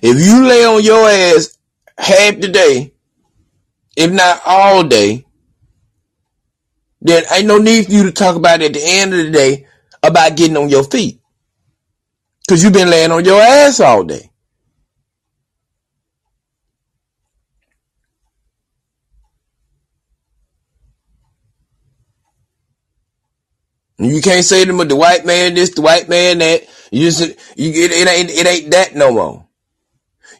If 0.00 0.16
you 0.18 0.46
lay 0.46 0.64
on 0.64 0.82
your 0.82 1.06
ass 1.10 1.58
half 1.98 2.40
the 2.40 2.48
day, 2.48 2.94
if 3.98 4.10
not 4.10 4.40
all 4.46 4.82
day, 4.82 5.25
then 7.00 7.24
ain't 7.32 7.46
no 7.46 7.58
need 7.58 7.86
for 7.86 7.92
you 7.92 8.04
to 8.04 8.12
talk 8.12 8.36
about 8.36 8.62
at 8.62 8.72
the 8.74 8.80
end 8.82 9.14
of 9.14 9.26
the 9.26 9.30
day 9.30 9.66
about 10.02 10.36
getting 10.36 10.56
on 10.56 10.68
your 10.68 10.84
feet. 10.84 11.20
Cause 12.48 12.62
you've 12.64 12.72
been 12.72 12.90
laying 12.90 13.12
on 13.12 13.24
your 13.24 13.40
ass 13.40 13.80
all 13.80 14.04
day. 14.04 14.30
You 23.98 24.20
can't 24.22 24.44
say 24.44 24.64
to 24.64 24.72
them 24.72 24.88
the 24.88 24.96
white 24.96 25.26
man 25.26 25.54
this, 25.54 25.70
the 25.70 25.82
white 25.82 26.08
man 26.08 26.38
that. 26.38 26.64
You 26.92 27.06
just 27.10 27.20
you 27.56 27.70
it, 27.84 27.92
it 27.92 28.08
ain't 28.08 28.30
it 28.30 28.46
ain't 28.46 28.70
that 28.72 28.94
no 28.94 29.12
more. 29.12 29.48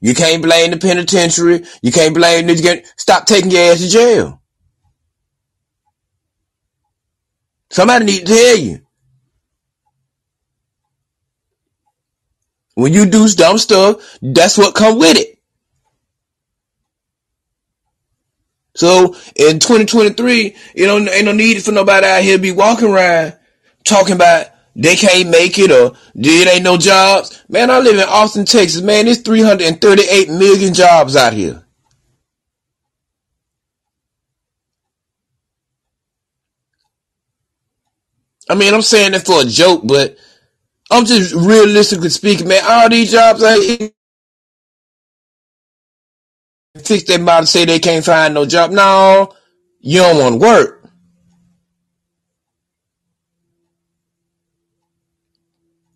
You 0.01 0.15
can't 0.15 0.43
blame 0.43 0.71
the 0.71 0.79
penitentiary. 0.79 1.65
You 1.83 1.93
can't 1.93 2.15
blame 2.15 2.49
you 2.49 2.57
get 2.57 2.87
stop 2.97 3.27
taking 3.27 3.51
your 3.51 3.73
ass 3.73 3.81
to 3.81 3.89
jail. 3.89 4.43
Somebody 7.77 8.07
need 8.07 8.21
to 8.21 8.35
tell 8.35 8.57
you. 8.57 8.81
When 12.73 12.95
you 12.95 13.05
do 13.05 13.29
dumb 13.29 13.59
stuff, 13.59 14.17
that's 14.23 14.57
what 14.57 14.75
come 14.75 14.99
with 14.99 15.19
it. 15.19 15.39
So 18.77 19.15
in 19.35 19.59
2023, 19.59 20.57
you 20.75 20.87
know, 20.87 20.97
ain't 20.97 21.27
no 21.27 21.33
need 21.33 21.63
for 21.63 21.73
nobody 21.73 22.07
out 22.07 22.23
here 22.23 22.39
be 22.39 22.51
walking 22.51 22.89
around 22.89 23.35
talking 23.85 24.15
about 24.15 24.47
they 24.75 24.97
can't 24.97 25.29
make 25.29 25.59
it 25.59 25.71
or 25.71 25.99
it 26.15 26.49
ain't 26.49 26.65
no 26.65 26.79
jobs. 26.79 27.43
Man, 27.47 27.71
I 27.71 27.81
live 27.81 27.97
in 27.97 28.09
Austin, 28.09 28.47
Texas. 28.47 28.81
Man, 28.81 29.05
there's 29.05 29.21
338 29.21 30.31
million 30.31 30.73
jobs 30.73 31.15
out 31.15 31.35
here. 31.35 31.66
I 38.51 38.55
mean, 38.57 38.75
I'm 38.75 38.83
saying 38.83 39.13
that 39.13 39.27
for 39.27 39.43
a 39.43 39.47
joke, 39.47 39.83
but 39.85 40.19
I'm 40.91 41.07
just 41.07 41.35
realistically 41.35 42.11
speaking, 42.11 42.49
man. 42.49 42.63
All 42.67 42.89
these 42.91 43.13
jobs 43.13 43.43
I 43.45 43.93
fix 46.83 47.05
that 47.05 47.21
mouth 47.21 47.49
say 47.49 47.65
they 47.67 47.81
can't 47.81 48.05
find 48.05 48.35
no 48.35 48.47
job. 48.47 48.73
No, 48.73 49.35
you 49.81 50.01
don't 50.01 50.19
want 50.21 50.35
to 50.35 50.47
work. 50.47 50.91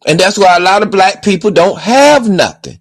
And 0.07 0.21
that's 0.21 0.39
why 0.39 0.57
a 0.57 0.61
lot 0.61 0.83
of 0.83 0.91
black 0.91 1.23
people 1.25 1.51
don't 1.51 1.81
have 1.81 2.29
nothing. 2.29 2.81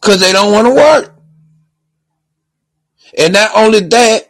Cause 0.00 0.20
they 0.20 0.32
don't 0.32 0.52
want 0.52 0.68
to 0.68 0.74
work. 0.74 1.14
And 3.18 3.34
not 3.34 3.52
only 3.56 3.80
that, 3.80 4.28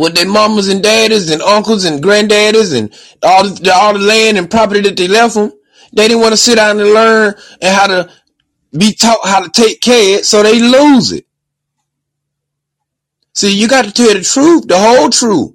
with 0.00 0.14
their 0.16 0.26
mamas 0.28 0.68
and 0.68 0.82
daddies 0.82 1.30
and 1.30 1.42
uncles 1.42 1.84
and 1.84 2.02
granddaddies 2.02 2.74
and 2.76 2.94
all 3.22 3.44
the, 3.46 3.70
all 3.74 3.92
the 3.92 4.00
land 4.00 4.38
and 4.38 4.50
property 4.50 4.80
that 4.80 4.96
they 4.96 5.08
left 5.08 5.34
them, 5.34 5.52
they 5.92 6.08
didn't 6.08 6.22
want 6.22 6.32
to 6.32 6.38
sit 6.38 6.56
down 6.56 6.80
and 6.80 6.90
learn 6.94 7.34
and 7.62 7.76
how 7.76 7.86
to 7.86 8.10
be 8.76 8.94
taught 8.94 9.20
how 9.24 9.42
to 9.42 9.50
take 9.50 9.82
care 9.82 10.14
of 10.16 10.20
it, 10.20 10.24
so 10.26 10.42
they 10.42 10.58
lose 10.58 11.12
it. 11.12 11.26
See, 13.34 13.54
you 13.60 13.68
got 13.68 13.84
to 13.84 13.92
tell 13.92 14.14
the 14.14 14.22
truth, 14.22 14.68
the 14.68 14.78
whole 14.78 15.10
truth. 15.10 15.54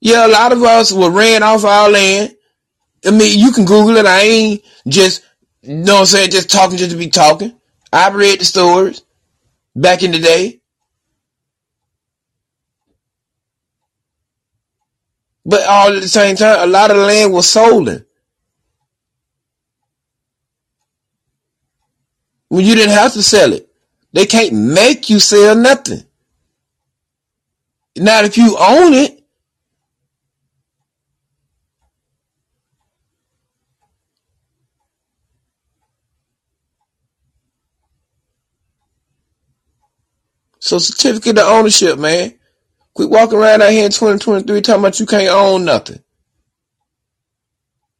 Yeah, 0.00 0.26
a 0.26 0.28
lot 0.28 0.52
of 0.52 0.62
us 0.62 0.92
were 0.92 1.10
ran 1.10 1.42
off 1.42 1.64
our 1.64 1.90
land. 1.90 2.36
I 3.06 3.10
mean, 3.12 3.38
you 3.38 3.52
can 3.52 3.66
Google 3.66 3.98
it. 3.98 4.06
I 4.06 4.22
ain't 4.22 4.62
just, 4.88 5.24
you 5.62 5.76
know 5.76 5.94
what 5.94 6.00
I'm 6.00 6.06
saying, 6.06 6.30
just 6.30 6.50
talking 6.50 6.78
just 6.78 6.92
to 6.92 6.96
be 6.98 7.08
talking. 7.10 7.58
I've 7.92 8.14
read 8.14 8.40
the 8.40 8.46
stories 8.46 9.02
back 9.76 10.04
in 10.04 10.12
the 10.12 10.20
day. 10.20 10.61
But 15.46 15.66
all 15.66 15.94
at 15.96 16.02
the 16.02 16.08
same 16.08 16.36
time, 16.36 16.68
a 16.68 16.70
lot 16.72 16.90
of 16.90 16.98
land 16.98 17.32
was 17.32 17.48
stolen. 17.48 18.04
When 22.48 22.64
you 22.64 22.74
didn't 22.74 22.94
have 22.94 23.12
to 23.14 23.22
sell 23.22 23.52
it. 23.52 23.68
They 24.12 24.26
can't 24.26 24.54
make 24.54 25.10
you 25.10 25.20
sell 25.20 25.56
nothing. 25.56 26.04
Not 27.98 28.24
if 28.26 28.38
you 28.38 28.56
own 28.58 28.94
it. 28.94 29.24
So 40.60 40.78
certificate 40.78 41.38
of 41.38 41.48
ownership, 41.48 41.98
man. 41.98 42.34
Quit 42.94 43.10
walking 43.10 43.38
around 43.38 43.62
out 43.62 43.70
here 43.70 43.86
in 43.86 43.90
2023 43.90 44.60
talking 44.60 44.80
about 44.80 45.00
you 45.00 45.06
can't 45.06 45.28
own 45.28 45.64
nothing. 45.64 46.02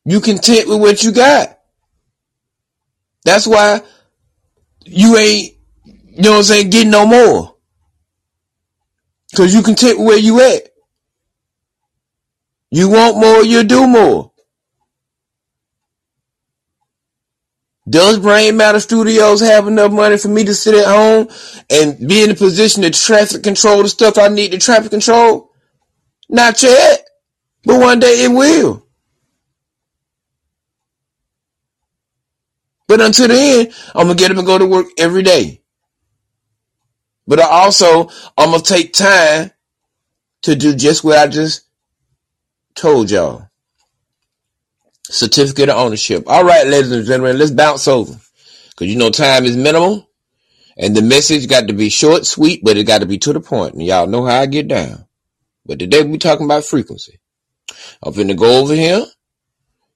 You 0.05 0.21
content 0.21 0.69
with 0.69 0.81
what 0.81 1.03
you 1.03 1.13
got. 1.13 1.59
That's 3.25 3.47
why 3.47 3.83
you 4.85 5.17
ain't, 5.17 5.55
you 5.85 6.23
know 6.23 6.33
what 6.33 6.37
I'm 6.39 6.43
saying, 6.43 6.71
getting 6.71 6.91
no 6.91 7.07
more. 7.07 7.57
Cause 9.35 9.55
you 9.55 9.63
content 9.63 9.99
with 9.99 10.09
where 10.09 10.19
you 10.19 10.41
at. 10.41 10.69
You 12.71 12.89
want 12.91 13.17
more, 13.17 13.43
you 13.43 13.65
do 13.65 13.87
more. 13.87 14.32
Does 17.89 18.19
Brain 18.19 18.57
Matter 18.57 18.81
Studios 18.81 19.41
have 19.41 19.67
enough 19.67 19.93
money 19.93 20.17
for 20.17 20.29
me 20.29 20.45
to 20.45 20.55
sit 20.55 20.75
at 20.75 20.87
home 20.87 21.29
and 21.71 22.09
be 22.09 22.23
in 22.25 22.31
a 22.31 22.35
position 22.35 22.83
to 22.83 22.91
traffic 22.91 23.43
control 23.43 23.83
the 23.83 23.89
stuff 23.89 24.19
I 24.19 24.29
need 24.29 24.53
to 24.53 24.59
traffic 24.59 24.91
control? 24.91 25.51
Not 26.29 26.63
yet, 26.63 27.07
but 27.65 27.81
one 27.81 28.01
day 28.01 28.25
it 28.25 28.33
will. 28.33 28.87
But 32.89 33.01
until 33.01 33.29
then, 33.29 33.73
I'm 33.95 34.07
gonna 34.09 34.15
get 34.19 34.31
up 34.31 34.39
and 34.39 34.47
go 34.47 34.59
to 34.59 34.67
work 34.67 34.87
every 34.99 35.23
day. 35.23 35.63
But 37.27 37.41
I 37.41 37.45
also, 37.45 38.09
I'm 38.39 38.51
gonna 38.51 38.63
take 38.63 38.93
time 38.93 39.51
to 40.43 40.57
do 40.57 40.75
just 40.75 41.05
what 41.05 41.19
I 41.19 41.27
just 41.29 41.63
told 42.75 43.11
y'all. 43.11 43.49
Certificate 45.13 45.69
of 45.69 45.77
ownership. 45.77 46.25
All 46.27 46.43
right, 46.43 46.67
ladies 46.67 46.91
and 46.91 47.07
gentlemen, 47.07 47.37
let's 47.37 47.51
bounce 47.51 47.87
over. 47.87 48.15
Cause 48.77 48.89
you 48.89 48.97
know 48.97 49.11
time 49.11 49.45
is 49.45 49.59
minimal. 49.59 50.09
And 50.79 50.97
the 50.97 51.03
message 51.03 51.49
got 51.49 51.69
to 51.69 51.75
be 51.75 51.91
short, 51.91 52.25
sweet, 52.25 52.65
but 52.65 52.79
it 52.79 52.85
got 52.85 53.01
to 53.01 53.07
be 53.07 53.19
to 53.19 53.35
the 53.35 53.41
point. 53.41 53.75
And 53.75 53.83
y'all 53.83 54.07
know 54.07 54.25
how 54.25 54.41
I 54.41 54.47
get 54.47 54.69
down. 54.69 55.05
But 55.67 55.79
today 55.79 56.03
we 56.03 56.17
talking 56.17 56.47
about 56.47 56.65
frequency. 56.65 57.21
I'm 58.03 58.15
finna 58.15 58.35
go 58.35 58.63
over 58.63 58.75
here 58.75 59.05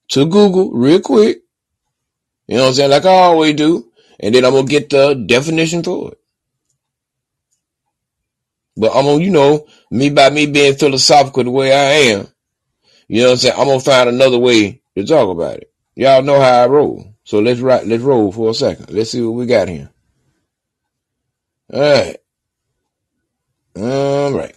to 0.08 0.26
Google 0.26 0.70
real 0.72 1.00
quick. 1.00 1.38
You 2.46 2.58
know 2.58 2.64
what 2.64 2.68
I'm 2.68 2.74
saying? 2.74 2.90
Like 2.90 3.06
I 3.06 3.08
always 3.08 3.54
do. 3.54 3.90
And 4.20 4.34
then 4.34 4.44
I'm 4.44 4.52
gonna 4.52 4.66
get 4.66 4.90
the 4.90 5.14
definition 5.14 5.82
for 5.82 6.12
it. 6.12 6.18
But 8.76 8.94
I'm 8.94 9.06
gonna, 9.06 9.24
you 9.24 9.30
know, 9.30 9.66
me 9.90 10.10
by 10.10 10.28
me 10.28 10.44
being 10.44 10.74
philosophical 10.74 11.42
the 11.42 11.50
way 11.50 11.72
I 11.72 12.12
am, 12.12 12.28
you 13.08 13.22
know 13.22 13.28
what 13.28 13.32
I'm 13.32 13.38
saying? 13.38 13.54
I'm 13.58 13.66
gonna 13.66 13.80
find 13.80 14.10
another 14.10 14.38
way 14.38 14.82
to 14.96 15.04
talk 15.04 15.28
about 15.30 15.58
it. 15.58 15.72
Y'all 15.94 16.22
know 16.22 16.40
how 16.40 16.62
I 16.62 16.66
roll. 16.66 17.14
So 17.24 17.40
let's 17.40 17.60
right, 17.60 17.86
let's 17.86 18.02
roll 18.02 18.32
for 18.32 18.50
a 18.50 18.54
second. 18.54 18.90
Let's 18.90 19.10
see 19.10 19.22
what 19.22 19.32
we 19.32 19.46
got 19.46 19.68
here. 19.68 19.90
All 21.72 21.80
right. 21.80 22.16
All 23.76 24.32
right. 24.32 24.56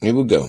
Here 0.00 0.14
we 0.14 0.24
go. 0.24 0.48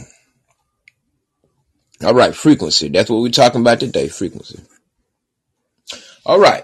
All 2.04 2.14
right, 2.14 2.34
frequency. 2.36 2.90
That's 2.90 3.10
what 3.10 3.22
we're 3.22 3.30
talking 3.30 3.62
about 3.62 3.80
today, 3.82 4.08
frequency. 4.08 4.60
All 6.26 6.40
right. 6.40 6.64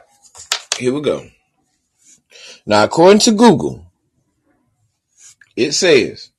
Here 0.77 0.93
we 0.93 1.01
go. 1.01 1.27
Now, 2.65 2.83
according 2.83 3.19
to 3.19 3.31
Google, 3.31 3.85
it 5.55 5.73
says 5.73 6.29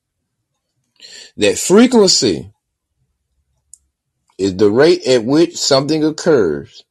that 1.36 1.58
frequency 1.58 2.52
is 4.38 4.56
the 4.56 4.70
rate 4.70 5.06
at 5.06 5.24
which 5.24 5.56
something 5.56 6.04
occurs 6.04 6.84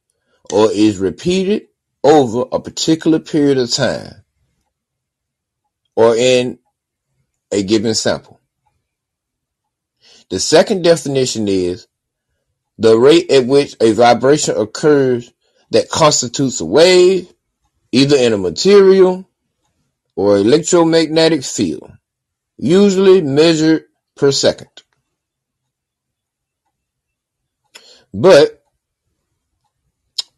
or 0.52 0.70
is 0.72 0.98
repeated 0.98 1.68
over 2.04 2.46
a 2.52 2.60
particular 2.60 3.18
period 3.18 3.58
of 3.58 3.70
time 3.72 4.24
or 5.96 6.16
in 6.16 6.58
a 7.52 7.62
given 7.62 7.94
sample. 7.94 8.40
The 10.30 10.40
second 10.40 10.82
definition 10.82 11.48
is 11.48 11.86
the 12.78 12.98
rate 12.98 13.30
at 13.30 13.46
which 13.46 13.76
a 13.80 13.92
vibration 13.92 14.56
occurs 14.56 15.32
that 15.70 15.90
constitutes 15.90 16.60
a 16.60 16.64
wave, 16.64 17.32
either 17.92 18.16
in 18.16 18.32
a 18.32 18.38
material 18.38 19.28
or 20.16 20.38
electromagnetic 20.38 21.44
field, 21.44 21.90
usually 22.58 23.22
measured 23.22 23.84
per 24.16 24.32
second. 24.32 24.70
But 28.18 28.62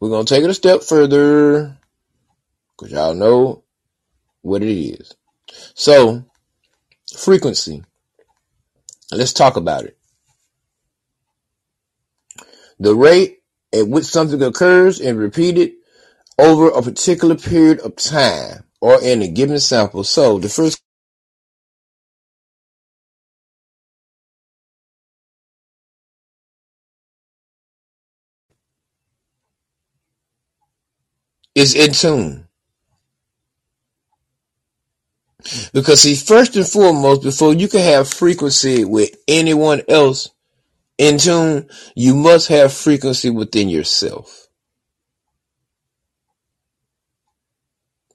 we're 0.01 0.09
to 0.25 0.25
take 0.25 0.43
it 0.43 0.49
a 0.49 0.53
step 0.53 0.83
further 0.83 1.77
because 2.77 2.91
y'all 2.91 3.13
know 3.13 3.63
what 4.41 4.61
it 4.61 4.69
is. 4.69 5.15
So, 5.75 6.25
frequency. 7.15 7.85
Let's 9.13 9.31
talk 9.31 9.55
about 9.55 9.85
it. 9.85 9.97
The 12.81 12.93
rate 12.93 13.43
at 13.73 13.87
which 13.87 14.05
something 14.05 14.43
occurs 14.43 14.99
and 14.99 15.17
repeated 15.17 15.71
over 16.37 16.67
a 16.67 16.81
particular 16.81 17.35
period 17.35 17.79
of 17.79 17.95
time 17.95 18.65
or 18.81 19.01
in 19.01 19.21
a 19.21 19.27
given 19.29 19.59
sample. 19.59 20.03
So, 20.03 20.37
the 20.37 20.49
first 20.49 20.81
is 31.55 31.75
in 31.75 31.93
tune. 31.93 32.47
Because 35.73 36.01
see, 36.01 36.15
first 36.15 36.55
and 36.55 36.67
foremost, 36.67 37.23
before 37.23 37.53
you 37.53 37.67
can 37.67 37.81
have 37.81 38.09
frequency 38.09 38.85
with 38.85 39.15
anyone 39.27 39.81
else 39.87 40.29
in 40.97 41.17
tune, 41.17 41.69
you 41.95 42.15
must 42.15 42.49
have 42.49 42.73
frequency 42.73 43.29
within 43.29 43.69
yourself. 43.69 44.47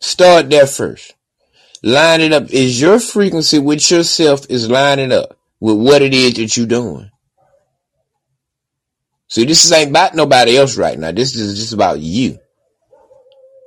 Start 0.01 0.51
there 0.51 0.66
first. 0.66 1.14
Line 1.83 2.20
it 2.20 2.33
up. 2.33 2.51
Is 2.51 2.81
your 2.81 3.01
frequency 3.01 3.59
with 3.59 3.90
yourself 3.90 4.47
is 4.51 4.70
lining 4.70 5.12
up 5.12 5.37
with 5.61 5.77
what 5.77 6.03
it 6.03 6.14
is 6.14 6.35
that 6.35 6.57
you're 6.57 6.66
doing? 6.66 7.11
See, 9.29 9.44
this 9.44 9.70
ain't 9.73 9.90
about 9.90 10.14
nobody 10.14 10.57
else 10.57 10.77
right 10.77 10.99
now. 10.99 11.11
This 11.12 11.35
is 11.35 11.59
just 11.59 11.73
about 11.73 12.01
you. 12.01 12.38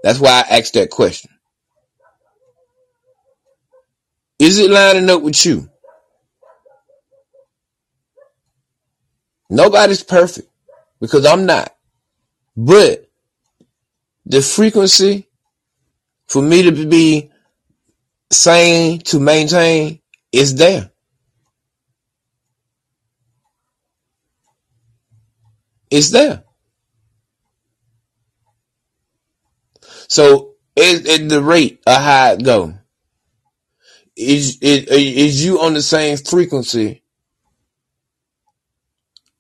That's 0.03 0.19
why 0.19 0.43
I 0.49 0.57
asked 0.60 0.75
that 0.75 0.89
question. 0.91 1.31
Is 4.39 4.60
it 4.60 4.71
lining 4.71 5.10
up 5.10 5.21
with 5.23 5.45
you? 5.45 5.69
Nobody's 9.49 10.03
perfect 10.03 10.49
because 11.01 11.25
I'm 11.25 11.45
not. 11.45 11.75
But 12.57 13.10
the 14.25 14.41
frequency 14.41 15.27
for 16.27 16.41
me 16.41 16.63
to 16.63 16.88
be 16.88 17.31
sane 18.31 18.99
to 18.99 19.19
maintain 19.19 20.01
is 20.31 20.55
there. 20.55 20.91
It's 25.91 26.12
there. 26.12 26.43
So 30.08 30.56
at, 30.78 31.30
the 31.30 31.41
rate 31.43 31.82
of 31.86 32.02
how 32.02 32.34
it 32.34 32.43
go, 32.43 32.74
is, 34.15 34.58
is 34.62 34.86
is 34.88 35.46
you 35.46 35.62
on 35.62 35.74
the 35.74 35.82
same 35.82 36.17
frequency 36.17 37.04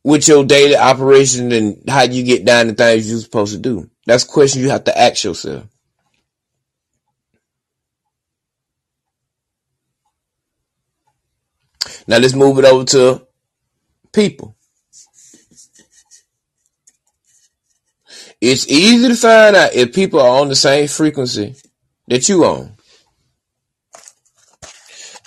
with 0.03 0.27
your 0.27 0.45
daily 0.45 0.75
operation 0.75 1.51
and 1.51 1.83
how 1.89 2.03
you 2.03 2.23
get 2.23 2.45
down 2.45 2.67
the 2.67 2.75
things 2.75 3.09
you're 3.09 3.19
supposed 3.19 3.53
to 3.53 3.59
do? 3.59 3.89
That's 4.05 4.23
a 4.23 4.27
question 4.27 4.61
you 4.61 4.69
have 4.69 4.85
to 4.85 4.97
ask 4.97 5.23
yourself. 5.23 5.65
Now 12.07 12.19
let's 12.19 12.35
move 12.35 12.59
it 12.59 12.65
over 12.65 12.85
to 12.85 13.27
people. 14.13 14.56
It's 18.39 18.67
easy 18.67 19.07
to 19.07 19.15
find 19.15 19.55
out 19.55 19.73
if 19.73 19.93
people 19.93 20.19
are 20.19 20.41
on 20.41 20.49
the 20.49 20.55
same 20.55 20.87
frequency 20.87 21.55
that 22.07 22.29
you 22.29 22.45
on. 22.45 22.73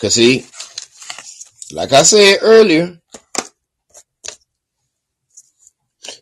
Cause 0.00 0.14
see, 0.14 0.46
like 1.72 1.92
I 1.92 2.02
said 2.02 2.38
earlier, 2.40 2.98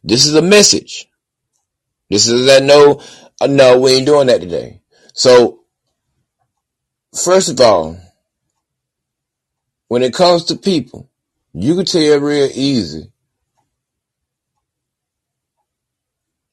this 0.03 0.27
is 0.27 0.35
a 0.35 0.43
message. 0.43 1.09
This 2.11 2.27
is 2.27 2.47
that 2.47 2.63
no, 2.63 3.03
no, 3.47 3.79
we 3.79 3.93
ain't 3.93 4.07
doing 4.07 4.29
that 4.29 4.41
today. 4.41 4.81
So, 5.13 5.61
first 7.23 7.51
of 7.51 7.61
all, 7.61 7.99
when 9.89 10.03
it 10.03 10.15
comes 10.15 10.45
to 10.45 10.57
people, 10.57 11.11
you 11.53 11.75
can 11.77 11.85
tell 11.85 12.19
real 12.21 12.49
easy 12.55 13.03
that 13.03 13.13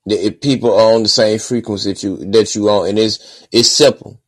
if 0.05 0.41
people 0.41 0.73
are 0.73 0.93
on 0.95 1.03
the 1.03 1.09
same 1.09 1.39
frequency 1.39 1.91
that 1.91 2.03
you 2.03 2.17
that 2.31 2.55
you 2.55 2.69
on, 2.69 2.89
and 2.89 2.99
it's 2.99 3.47
it's 3.51 3.69
simple, 3.69 4.21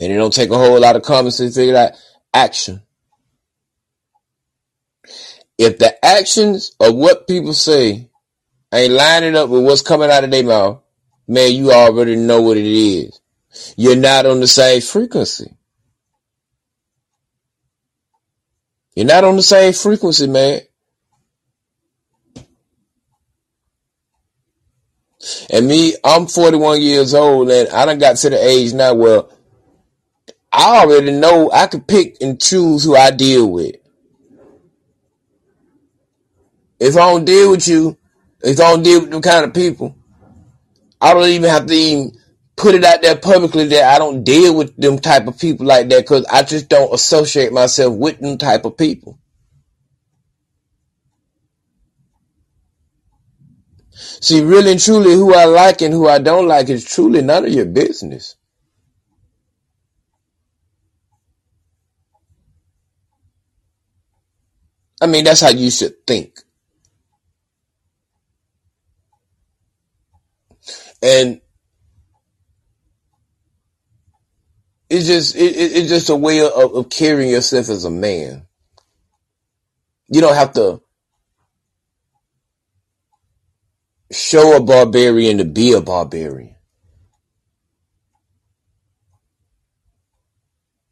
and 0.00 0.12
it 0.12 0.16
don't 0.16 0.32
take 0.32 0.50
a 0.50 0.58
whole 0.58 0.80
lot 0.80 0.96
of 0.96 1.02
common 1.02 1.32
sense 1.32 1.54
to 1.54 1.60
figure 1.60 1.76
out 1.76 1.92
action. 2.32 2.82
If 5.58 5.78
the 5.78 6.04
actions 6.04 6.72
of 6.80 6.94
what 6.96 7.28
people 7.28 7.52
say 7.54 8.10
ain't 8.72 8.92
lining 8.92 9.36
up 9.36 9.48
with 9.48 9.64
what's 9.64 9.82
coming 9.82 10.10
out 10.10 10.24
of 10.24 10.30
their 10.30 10.44
mouth, 10.44 10.82
man, 11.28 11.52
you 11.54 11.72
already 11.72 12.16
know 12.16 12.42
what 12.42 12.56
it 12.56 12.66
is. 12.66 13.20
You're 13.76 13.96
not 13.96 14.26
on 14.26 14.40
the 14.40 14.48
same 14.48 14.80
frequency. 14.80 15.56
You're 18.96 19.06
not 19.06 19.24
on 19.24 19.36
the 19.36 19.42
same 19.42 19.72
frequency, 19.72 20.26
man. 20.26 20.60
And 25.50 25.68
me, 25.68 25.94
I'm 26.02 26.26
41 26.26 26.80
years 26.82 27.14
old 27.14 27.50
and 27.50 27.68
I 27.68 27.86
done 27.86 27.98
got 27.98 28.16
to 28.16 28.30
the 28.30 28.42
age 28.42 28.72
now 28.72 28.94
where 28.94 29.22
I 30.52 30.82
already 30.82 31.10
know 31.10 31.50
I 31.52 31.66
can 31.66 31.82
pick 31.82 32.16
and 32.20 32.40
choose 32.40 32.84
who 32.84 32.96
I 32.96 33.10
deal 33.10 33.50
with. 33.50 33.76
If 36.78 36.96
I 36.96 37.10
don't 37.10 37.24
deal 37.24 37.50
with 37.50 37.66
you, 37.66 37.96
if 38.40 38.60
I 38.60 38.70
don't 38.70 38.82
deal 38.82 39.00
with 39.00 39.10
them 39.10 39.22
kind 39.22 39.44
of 39.44 39.54
people, 39.54 39.96
I 41.00 41.12
don't 41.12 41.28
even 41.28 41.50
have 41.50 41.66
to 41.66 41.74
even 41.74 42.12
put 42.56 42.74
it 42.74 42.84
out 42.84 43.02
there 43.02 43.16
publicly 43.16 43.66
that 43.68 43.94
I 43.94 43.98
don't 43.98 44.22
deal 44.22 44.56
with 44.56 44.76
them 44.76 44.98
type 44.98 45.26
of 45.26 45.38
people 45.38 45.66
like 45.66 45.88
that 45.88 46.02
because 46.02 46.24
I 46.26 46.42
just 46.42 46.68
don't 46.68 46.94
associate 46.94 47.52
myself 47.52 47.94
with 47.96 48.20
them 48.20 48.38
type 48.38 48.64
of 48.64 48.76
people. 48.76 49.18
See, 53.94 54.42
really 54.42 54.72
and 54.72 54.80
truly, 54.80 55.14
who 55.14 55.34
I 55.34 55.46
like 55.46 55.82
and 55.82 55.94
who 55.94 56.08
I 56.08 56.18
don't 56.18 56.48
like 56.48 56.68
is 56.70 56.84
truly 56.84 57.22
none 57.22 57.46
of 57.46 57.52
your 57.52 57.66
business. 57.66 58.36
I 65.02 65.06
mean, 65.06 65.24
that's 65.24 65.42
how 65.42 65.50
you 65.50 65.70
should 65.70 66.06
think. 66.06 66.40
And 71.02 71.40
it's 74.90 75.06
just 75.06 75.36
it, 75.36 75.40
it's 75.56 75.90
just 75.90 76.10
a 76.10 76.16
way 76.16 76.40
of, 76.40 76.52
of 76.52 76.90
carrying 76.90 77.30
yourself 77.30 77.70
as 77.70 77.84
a 77.84 77.90
man. 77.90 78.46
You 80.08 80.22
don't 80.22 80.36
have 80.36 80.54
to 80.54 80.82
show 84.14 84.56
a 84.56 84.62
barbarian 84.62 85.38
to 85.38 85.44
be 85.44 85.72
a 85.72 85.80
barbarian. 85.80 86.54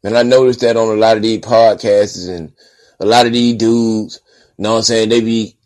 And 0.03 0.17
I 0.17 0.23
noticed 0.23 0.59
that 0.61 0.75
on 0.75 0.89
a 0.89 0.99
lot 0.99 1.15
of 1.15 1.23
these 1.23 1.39
podcasts 1.39 2.29
and 2.29 2.53
a 2.99 3.05
lot 3.05 3.25
of 3.25 3.31
these 3.31 3.55
dudes, 3.55 4.19
you 4.57 4.63
know 4.63 4.73
what 4.73 4.77
I'm 4.79 4.83
saying, 4.83 5.09
they 5.09 5.21
be 5.21 5.57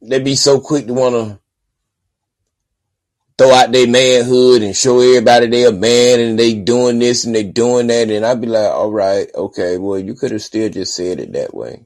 they 0.00 0.20
be 0.20 0.36
so 0.36 0.60
quick 0.60 0.86
to 0.86 0.94
wanna 0.94 1.40
throw 3.36 3.52
out 3.52 3.72
their 3.72 3.88
manhood 3.88 4.62
and 4.62 4.76
show 4.76 5.00
everybody 5.00 5.48
they 5.48 5.64
a 5.64 5.72
man 5.72 6.20
and 6.20 6.38
they 6.38 6.54
doing 6.54 6.98
this 6.98 7.24
and 7.24 7.34
they 7.34 7.42
doing 7.42 7.88
that 7.88 8.10
and 8.10 8.24
I'd 8.24 8.40
be 8.40 8.46
like, 8.46 8.70
all 8.70 8.92
right, 8.92 9.28
okay, 9.34 9.78
well 9.78 9.98
you 9.98 10.14
could 10.14 10.30
have 10.30 10.42
still 10.42 10.68
just 10.68 10.94
said 10.94 11.18
it 11.18 11.32
that 11.32 11.52
way. 11.52 11.84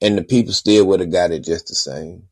And 0.00 0.16
the 0.16 0.22
people 0.22 0.54
still 0.54 0.86
would 0.86 1.00
have 1.00 1.12
got 1.12 1.32
it 1.32 1.44
just 1.44 1.68
the 1.68 1.74
same. 1.74 2.29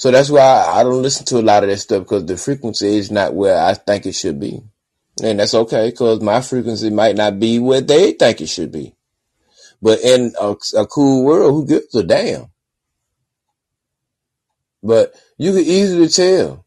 So 0.00 0.10
that's 0.10 0.30
why 0.30 0.40
I 0.66 0.82
don't 0.82 1.02
listen 1.02 1.26
to 1.26 1.40
a 1.40 1.42
lot 1.42 1.62
of 1.62 1.68
that 1.68 1.76
stuff 1.76 2.04
because 2.04 2.24
the 2.24 2.38
frequency 2.38 2.96
is 2.96 3.10
not 3.10 3.34
where 3.34 3.62
I 3.62 3.74
think 3.74 4.06
it 4.06 4.14
should 4.14 4.40
be. 4.40 4.62
And 5.22 5.38
that's 5.38 5.52
okay 5.52 5.90
because 5.90 6.22
my 6.22 6.40
frequency 6.40 6.88
might 6.88 7.16
not 7.16 7.38
be 7.38 7.58
where 7.58 7.82
they 7.82 8.12
think 8.12 8.40
it 8.40 8.46
should 8.46 8.72
be. 8.72 8.94
But 9.82 10.00
in 10.00 10.32
a, 10.40 10.56
a 10.74 10.86
cool 10.86 11.26
world, 11.26 11.52
who 11.52 11.66
gives 11.66 11.94
a 11.94 12.02
damn? 12.02 12.46
But 14.82 15.12
you 15.36 15.52
can 15.52 15.64
easily 15.64 16.08
tell. 16.08 16.64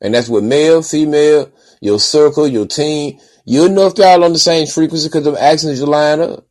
And 0.00 0.14
that's 0.14 0.30
what 0.30 0.42
male, 0.42 0.80
female, 0.80 1.52
your 1.82 2.00
circle, 2.00 2.48
your 2.48 2.66
team, 2.66 3.20
you'll 3.44 3.68
know 3.68 3.88
if 3.88 3.98
y'all 3.98 4.24
on 4.24 4.32
the 4.32 4.38
same 4.38 4.66
frequency 4.66 5.08
because 5.08 5.24
the 5.24 5.32
accents 5.38 5.80
you 5.80 5.86
line 5.86 6.22
up. 6.22 6.46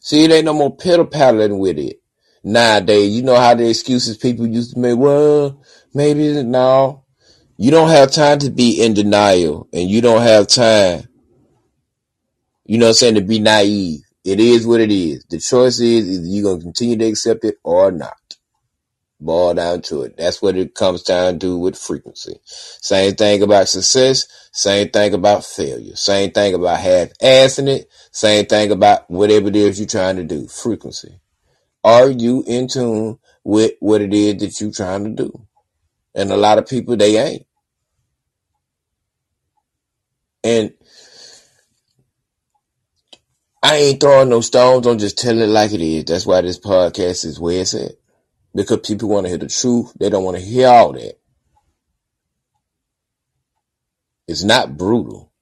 See, 0.00 0.24
it 0.24 0.32
ain't 0.32 0.44
no 0.44 0.54
more 0.54 0.74
pitter 0.76 1.04
paddling 1.04 1.60
with 1.60 1.78
it 1.78 2.00
nowadays. 2.46 3.14
You 3.14 3.22
know 3.22 3.36
how 3.36 3.54
the 3.54 3.68
excuses 3.68 4.16
people 4.16 4.46
used 4.46 4.74
to 4.74 4.78
make. 4.80 4.96
Well, 4.96 5.60
maybe 5.92 6.42
no. 6.42 7.04
You 7.58 7.70
don't 7.70 7.90
have 7.90 8.12
time 8.12 8.38
to 8.40 8.50
be 8.50 8.82
in 8.82 8.94
denial, 8.94 9.68
and 9.72 9.90
you 9.90 10.00
don't 10.00 10.22
have 10.22 10.46
time. 10.46 11.08
You 12.64 12.78
know 12.78 12.88
I'm 12.88 12.94
saying 12.94 13.16
to 13.16 13.20
be 13.20 13.40
naive. 13.40 14.00
It 14.24 14.40
is 14.40 14.66
what 14.66 14.80
it 14.80 14.90
is. 14.90 15.24
The 15.30 15.38
choice 15.38 15.80
is 15.80 16.08
either 16.08 16.26
you're 16.26 16.44
gonna 16.44 16.62
continue 16.62 16.96
to 16.98 17.06
accept 17.06 17.44
it 17.44 17.56
or 17.64 17.92
not. 17.92 18.16
Ball 19.18 19.54
down 19.54 19.82
to 19.82 20.02
it. 20.02 20.16
That's 20.18 20.42
what 20.42 20.56
it 20.56 20.74
comes 20.74 21.02
down 21.02 21.38
to 21.38 21.56
with 21.56 21.76
frequency. 21.78 22.38
Same 22.44 23.14
thing 23.14 23.42
about 23.42 23.68
success. 23.68 24.26
Same 24.52 24.90
thing 24.90 25.14
about 25.14 25.44
failure. 25.44 25.96
Same 25.96 26.30
thing 26.32 26.54
about 26.54 26.80
half 26.80 27.08
assing 27.22 27.68
it. 27.68 27.88
Same 28.12 28.44
thing 28.46 28.70
about 28.72 29.10
whatever 29.10 29.48
it 29.48 29.56
is 29.56 29.78
you're 29.78 29.88
trying 29.88 30.16
to 30.16 30.24
do. 30.24 30.46
Frequency. 30.48 31.18
Are 31.86 32.10
you 32.10 32.42
in 32.48 32.66
tune 32.66 33.20
with 33.44 33.74
what 33.78 34.02
it 34.02 34.12
is 34.12 34.38
that 34.38 34.60
you're 34.60 34.72
trying 34.72 35.04
to 35.04 35.24
do? 35.24 35.46
And 36.16 36.32
a 36.32 36.36
lot 36.36 36.58
of 36.58 36.66
people, 36.68 36.96
they 36.96 37.16
ain't. 37.16 37.46
And 40.42 40.74
I 43.62 43.76
ain't 43.76 44.00
throwing 44.00 44.30
no 44.30 44.40
stones. 44.40 44.86
I'm 44.88 44.98
just 44.98 45.16
telling 45.16 45.42
it 45.42 45.46
like 45.46 45.72
it 45.72 45.80
is. 45.80 46.06
That's 46.06 46.26
why 46.26 46.40
this 46.40 46.58
podcast 46.58 47.24
is 47.24 47.38
where 47.38 47.60
it's 47.60 47.74
at. 47.74 47.92
Because 48.52 48.80
people 48.80 49.08
want 49.10 49.26
to 49.26 49.30
hear 49.30 49.38
the 49.38 49.48
truth. 49.48 49.92
They 50.00 50.10
don't 50.10 50.24
want 50.24 50.38
to 50.38 50.42
hear 50.42 50.68
all 50.68 50.92
that. 50.94 51.20
It's 54.26 54.42
not 54.42 54.76
brutal. 54.76 55.32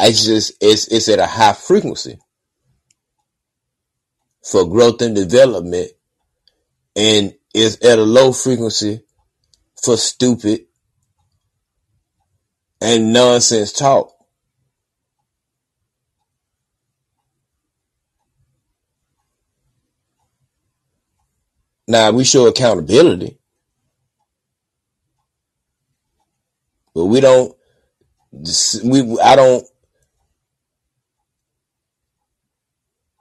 It's 0.00 0.24
just, 0.24 0.54
it's, 0.60 0.88
it's 0.88 1.08
at 1.08 1.20
a 1.20 1.26
high 1.26 1.52
frequency 1.52 2.18
for 4.42 4.68
growth 4.68 5.02
and 5.02 5.14
development 5.14 5.90
and 6.96 7.34
is 7.54 7.78
at 7.80 7.98
a 7.98 8.02
low 8.02 8.32
frequency 8.32 9.00
for 9.82 9.96
stupid 9.96 10.66
and 12.80 13.12
nonsense 13.12 13.72
talk. 13.72 14.12
Now 21.86 22.12
we 22.12 22.24
show 22.24 22.46
accountability, 22.46 23.38
but 26.94 27.06
we 27.06 27.20
don't. 27.20 27.52
We 28.84 29.18
I 29.20 29.34
don't 29.34 29.66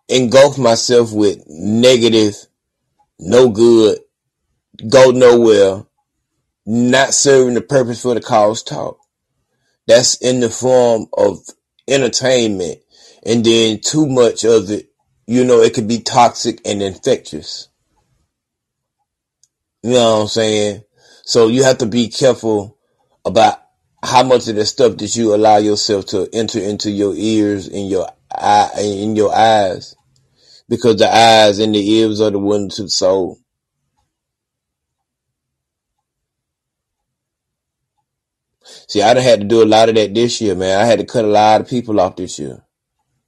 engulf 0.10 0.58
myself 0.58 1.14
with 1.14 1.44
negative, 1.48 2.36
no 3.20 3.50
good, 3.50 4.00
go 4.90 5.12
nowhere, 5.12 5.86
not 6.66 7.14
serving 7.14 7.54
the 7.54 7.62
purpose 7.62 8.02
for 8.02 8.16
the 8.16 8.22
cause 8.22 8.64
talk. 8.64 9.00
That's 9.88 10.16
in 10.18 10.40
the 10.40 10.50
form 10.50 11.08
of 11.14 11.40
entertainment. 11.88 12.80
And 13.26 13.46
then 13.46 13.80
too 13.80 14.08
much 14.08 14.44
of 14.46 14.70
it, 14.72 14.92
you 15.28 15.44
know, 15.44 15.62
it 15.62 15.74
could 15.74 15.88
be 15.88 16.00
toxic 16.00 16.60
and 16.66 16.82
infectious. 16.82 17.70
You 19.84 19.92
know 19.92 20.16
what 20.16 20.22
I'm 20.22 20.28
saying? 20.28 20.84
So 21.24 21.48
you 21.48 21.64
have 21.64 21.80
to 21.80 21.86
be 21.86 22.08
careful 22.08 22.78
about 23.26 23.62
how 24.04 24.24
much 24.24 24.48
of 24.48 24.56
the 24.56 24.66
stuff 24.66 24.98
that 24.98 25.16
you 25.16 25.36
allow 25.36 25.58
yourself 25.58 26.08
to 26.08 26.28
enter 26.34 26.60
into 26.60 26.90
your 26.90 27.14
ears 27.16 27.68
and 27.68 27.90
your 27.90 28.10
eye 28.32 28.70
in 28.78 29.16
your 29.16 29.36
eyes 29.36 29.96
because 30.70 30.98
the 30.98 31.14
eyes 31.16 31.60
and 31.60 31.76
the 31.76 31.92
ears 31.94 32.22
are 32.22 32.32
the 32.32 32.40
ones 32.40 32.78
who 32.78 32.90
soul. 32.90 33.40
See, 38.90 39.02
I 39.04 39.14
done 39.16 39.24
had 39.24 39.42
to 39.42 39.48
do 39.48 39.64
a 39.64 39.66
lot 39.66 39.90
of 39.90 39.96
that 39.96 40.14
this 40.16 40.42
year, 40.42 40.56
man. 40.56 40.80
I 40.82 40.86
had 40.86 41.00
to 41.00 41.06
cut 41.06 41.26
a 41.26 41.30
lot 41.30 41.62
of 41.62 41.70
people 41.70 42.00
off 42.00 42.18
this 42.18 42.40
year. 42.40 42.64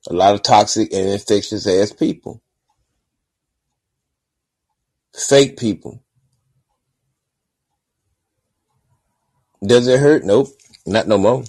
A 0.10 0.14
lot 0.14 0.36
of 0.36 0.44
toxic 0.44 0.94
and 0.94 1.10
infectious 1.10 1.68
ass 1.68 1.94
people. 1.94 2.42
Fake 5.16 5.58
people. 5.58 6.04
Does 9.66 9.88
it 9.88 10.00
hurt? 10.00 10.26
Nope. 10.26 10.50
Not 10.86 11.08
no 11.08 11.18
more. 11.18 11.44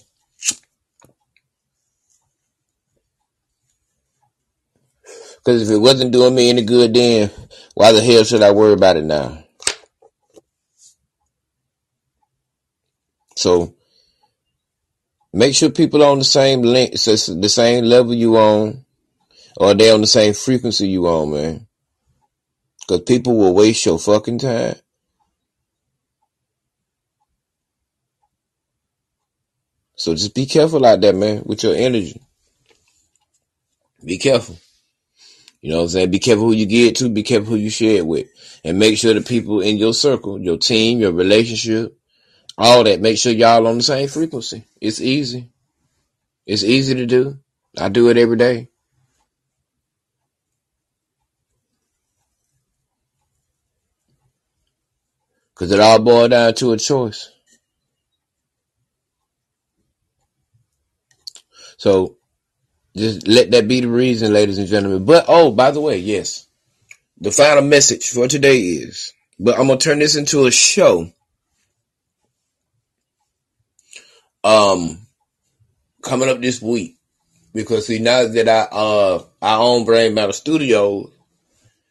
Because 5.45 5.69
if 5.69 5.75
it 5.75 5.81
wasn't 5.81 6.13
doing 6.13 6.37
me 6.37 6.51
any 6.51 6.63
good 6.63 6.95
then, 6.95 7.31
why 7.75 7.91
the 7.91 8.01
hell 8.01 8.23
should 8.23 8.43
I 8.43 8.53
worry 8.53 8.75
about 8.75 8.97
it 8.97 9.05
now? 9.05 9.43
So 13.35 13.75
make 15.33 15.55
sure 15.57 15.71
people 15.71 16.03
are 16.05 16.13
on 16.13 16.21
the 16.21 16.25
same 16.25 16.63
link, 16.63 16.93
the 16.93 17.49
same 17.49 17.85
level 17.85 18.15
you 18.15 18.37
on, 18.37 18.85
or 19.57 19.75
they 19.75 19.91
on 19.91 20.01
the 20.01 20.07
same 20.07 20.33
frequency 20.33 20.89
you 20.89 21.09
on, 21.09 21.33
man. 21.33 21.67
Because 22.81 23.03
people 23.03 23.37
will 23.37 23.55
waste 23.55 23.85
your 23.85 23.99
fucking 23.99 24.39
time. 24.39 24.77
So 29.97 30.15
just 30.15 30.35
be 30.35 30.47
careful 30.47 30.87
out 30.87 31.01
there, 31.01 31.13
man, 31.13 31.43
with 31.45 31.65
your 31.65 31.75
energy. 31.75 32.21
Be 34.05 34.19
careful. 34.19 34.57
You 35.63 35.71
know 35.71 35.79
what 35.79 35.83
I'm 35.85 35.89
saying? 35.91 36.11
Be 36.11 36.19
careful 36.19 36.47
who 36.47 36.53
you 36.53 36.67
get 36.67 36.97
to, 36.97 37.09
be 37.09 37.23
careful 37.23 37.51
who 37.51 37.57
you 37.57 37.71
share 37.71 37.99
it 37.99 38.07
with. 38.07 38.29
And 38.65 38.79
make 38.81 38.99
sure 38.99 39.15
the 39.15 39.23
people 39.23 39.61
in 39.61 39.79
your 39.79 39.95
circle, 39.95 40.41
your 40.41 40.59
team, 40.59 41.01
your 41.01 41.13
relationship, 41.13 41.97
all 42.59 42.85
that, 42.85 43.01
make 43.01 43.19
sure 43.19 43.33
y'all 43.33 43.67
on 43.67 43.79
the 43.79 43.83
same 43.85 44.09
frequency. 44.09 44.65
It's 44.81 45.01
easy. 45.01 45.51
It's 46.47 46.65
easy 46.65 46.95
to 46.97 47.07
do. 47.07 47.39
I 47.79 47.89
do 47.89 48.09
it 48.11 48.17
every 48.19 48.37
day. 48.37 48.69
Cause 55.55 55.71
it 55.71 55.81
all 55.81 56.01
boils 56.01 56.31
down 56.31 56.55
to 56.55 56.73
a 56.73 56.79
choice. 56.79 57.31
So 61.77 62.17
just 62.97 63.27
let 63.27 63.51
that 63.53 63.69
be 63.69 63.81
the 63.81 63.89
reason, 63.89 64.33
ladies 64.33 64.59
and 64.59 64.69
gentlemen. 64.69 65.05
But 65.05 65.25
oh, 65.29 65.51
by 65.51 65.71
the 65.71 65.81
way, 65.81 65.99
yes. 65.99 66.47
The 67.21 67.31
final 67.31 67.63
message 67.63 68.11
for 68.11 68.29
today 68.29 68.59
is, 68.59 69.13
but 69.39 69.59
I'm 69.59 69.69
gonna 69.69 69.79
turn 69.79 70.01
this 70.01 70.17
into 70.17 70.47
a 70.47 70.51
show. 70.51 71.11
Um, 74.45 75.07
coming 76.03 76.29
up 76.29 76.41
this 76.41 76.61
week 76.61 76.97
because 77.55 77.87
see 77.87 77.99
now 77.99 78.27
that 78.27 78.49
I 78.49 78.77
uh 78.77 79.23
I 79.41 79.57
own 79.57 79.85
Brain 79.85 80.15
Matter 80.15 80.33
Studio, 80.33 81.11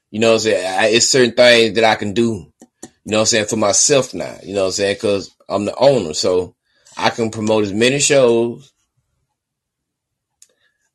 you 0.10 0.20
know 0.20 0.34
I'm 0.34 0.40
saying. 0.40 0.80
I, 0.80 0.88
it's 0.88 1.08
certain 1.08 1.34
things 1.34 1.76
that 1.76 1.84
I 1.84 1.96
can 1.96 2.14
do, 2.14 2.52
you 2.84 2.90
know 3.06 3.18
what 3.18 3.20
I'm 3.22 3.26
saying, 3.28 3.46
for 3.46 3.58
myself 3.58 4.14
now. 4.14 4.38
You 4.44 4.54
know 4.54 4.62
what 4.62 4.68
I'm 4.68 4.74
saying, 4.74 4.96
because 4.96 5.34
I'm 5.48 5.66
the 5.66 5.76
owner, 5.76 6.14
so 6.14 6.56
I 6.98 7.10
can 7.10 7.32
promote 7.32 7.64
as 7.64 7.74
many 7.74 8.00
shows 8.00 8.72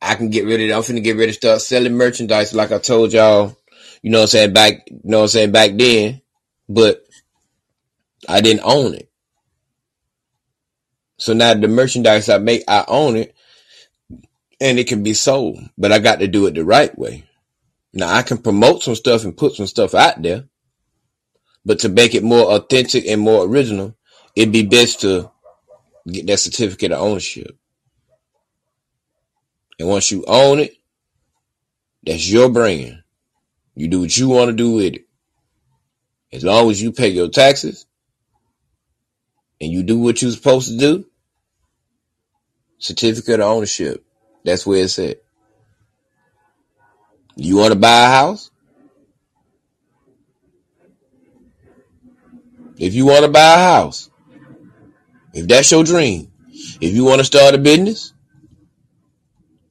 I 0.01 0.15
can 0.15 0.31
get 0.31 0.45
rid 0.45 0.71
of. 0.71 0.77
I'm 0.77 0.83
finna 0.83 1.03
get 1.03 1.17
rid 1.17 1.29
of 1.29 1.35
start 1.35 1.61
selling 1.61 1.95
merchandise 1.95 2.55
like 2.55 2.73
I 2.73 2.79
told 2.79 3.13
y'all, 3.13 3.57
you 4.03 4.11
know 4.11 4.19
what 4.19 4.25
I'm 4.25 4.29
saying, 4.29 4.53
back, 4.53 4.89
you 4.91 5.01
know 5.05 5.19
what 5.19 5.23
I'm 5.25 5.29
saying, 5.29 5.53
back 5.53 5.73
then. 5.77 6.21
But 6.69 7.05
I 8.29 8.41
didn't 8.41 8.65
own 8.65 8.95
it. 8.95 9.11
So 11.19 11.33
now 11.33 11.55
the 11.55 11.69
merchandise 11.69 12.29
I 12.29 12.39
make, 12.39 12.65
I 12.69 12.85
own 12.87 13.17
it 13.17 13.35
and 14.61 14.79
it 14.79 14.89
can 14.89 15.03
be 15.03 15.15
sold, 15.15 15.59
but 15.77 15.93
I 15.93 15.99
got 15.99 16.21
to 16.21 16.29
do 16.29 16.47
it 16.47 16.55
the 16.55 16.65
right 16.65 16.97
way. 16.99 17.25
Now 17.93 18.13
I 18.13 18.23
can 18.23 18.39
promote 18.39 18.83
some 18.83 18.95
stuff 18.95 19.25
and 19.25 19.37
put 19.37 19.55
some 19.55 19.67
stuff 19.67 19.95
out 19.95 20.21
there, 20.23 20.45
but 21.65 21.81
to 21.81 21.89
make 21.89 22.15
it 22.15 22.23
more 22.23 22.53
authentic 22.53 23.07
and 23.07 23.21
more 23.21 23.47
original, 23.47 23.97
it'd 24.35 24.53
be 24.53 24.67
best 24.67 25.01
to 25.01 25.31
get 26.07 26.27
that 26.27 26.39
certificate 26.39 26.93
of 26.93 27.01
ownership. 27.01 27.57
And 29.79 29.89
once 29.89 30.11
you 30.11 30.25
own 30.27 30.61
it, 30.61 30.75
that's 32.05 32.29
your 32.31 32.49
brand. 32.49 33.03
You 33.75 33.89
do 33.89 34.01
what 34.01 34.17
you 34.17 34.29
want 34.29 34.49
to 34.49 34.57
do 34.57 34.73
with 34.73 34.95
it. 34.95 35.07
As 36.33 36.45
long 36.45 36.71
as 36.71 36.81
you 36.81 36.93
pay 36.93 37.09
your 37.09 37.29
taxes 37.29 37.87
and 39.61 39.71
you 39.71 39.83
do 39.83 39.99
what 39.99 40.23
you're 40.23 40.31
supposed 40.31 40.69
to 40.69 40.77
do, 40.79 41.07
certificate 42.79 43.41
of 43.41 43.47
ownership. 43.47 44.05
That's 44.45 44.67
where 44.67 44.85
it's 44.85 44.99
at. 44.99 45.19
You 47.37 47.57
want 47.57 47.73
to 47.73 47.79
buy 47.79 48.07
a 48.07 48.11
house? 48.11 48.51
If 52.79 52.95
you 52.95 53.07
want 53.07 53.25
to 53.25 53.31
buy 53.31 53.55
a 53.55 53.59
house, 53.59 54.11
if 55.33 55.49
that's 55.49 55.71
your 55.71 55.85
dream, 55.85 56.31
if 56.81 56.95
you 56.95 57.05
want 57.05 57.21
to 57.21 57.25
start 57.25 57.55
a 57.55 57.59
business, 57.59 58.13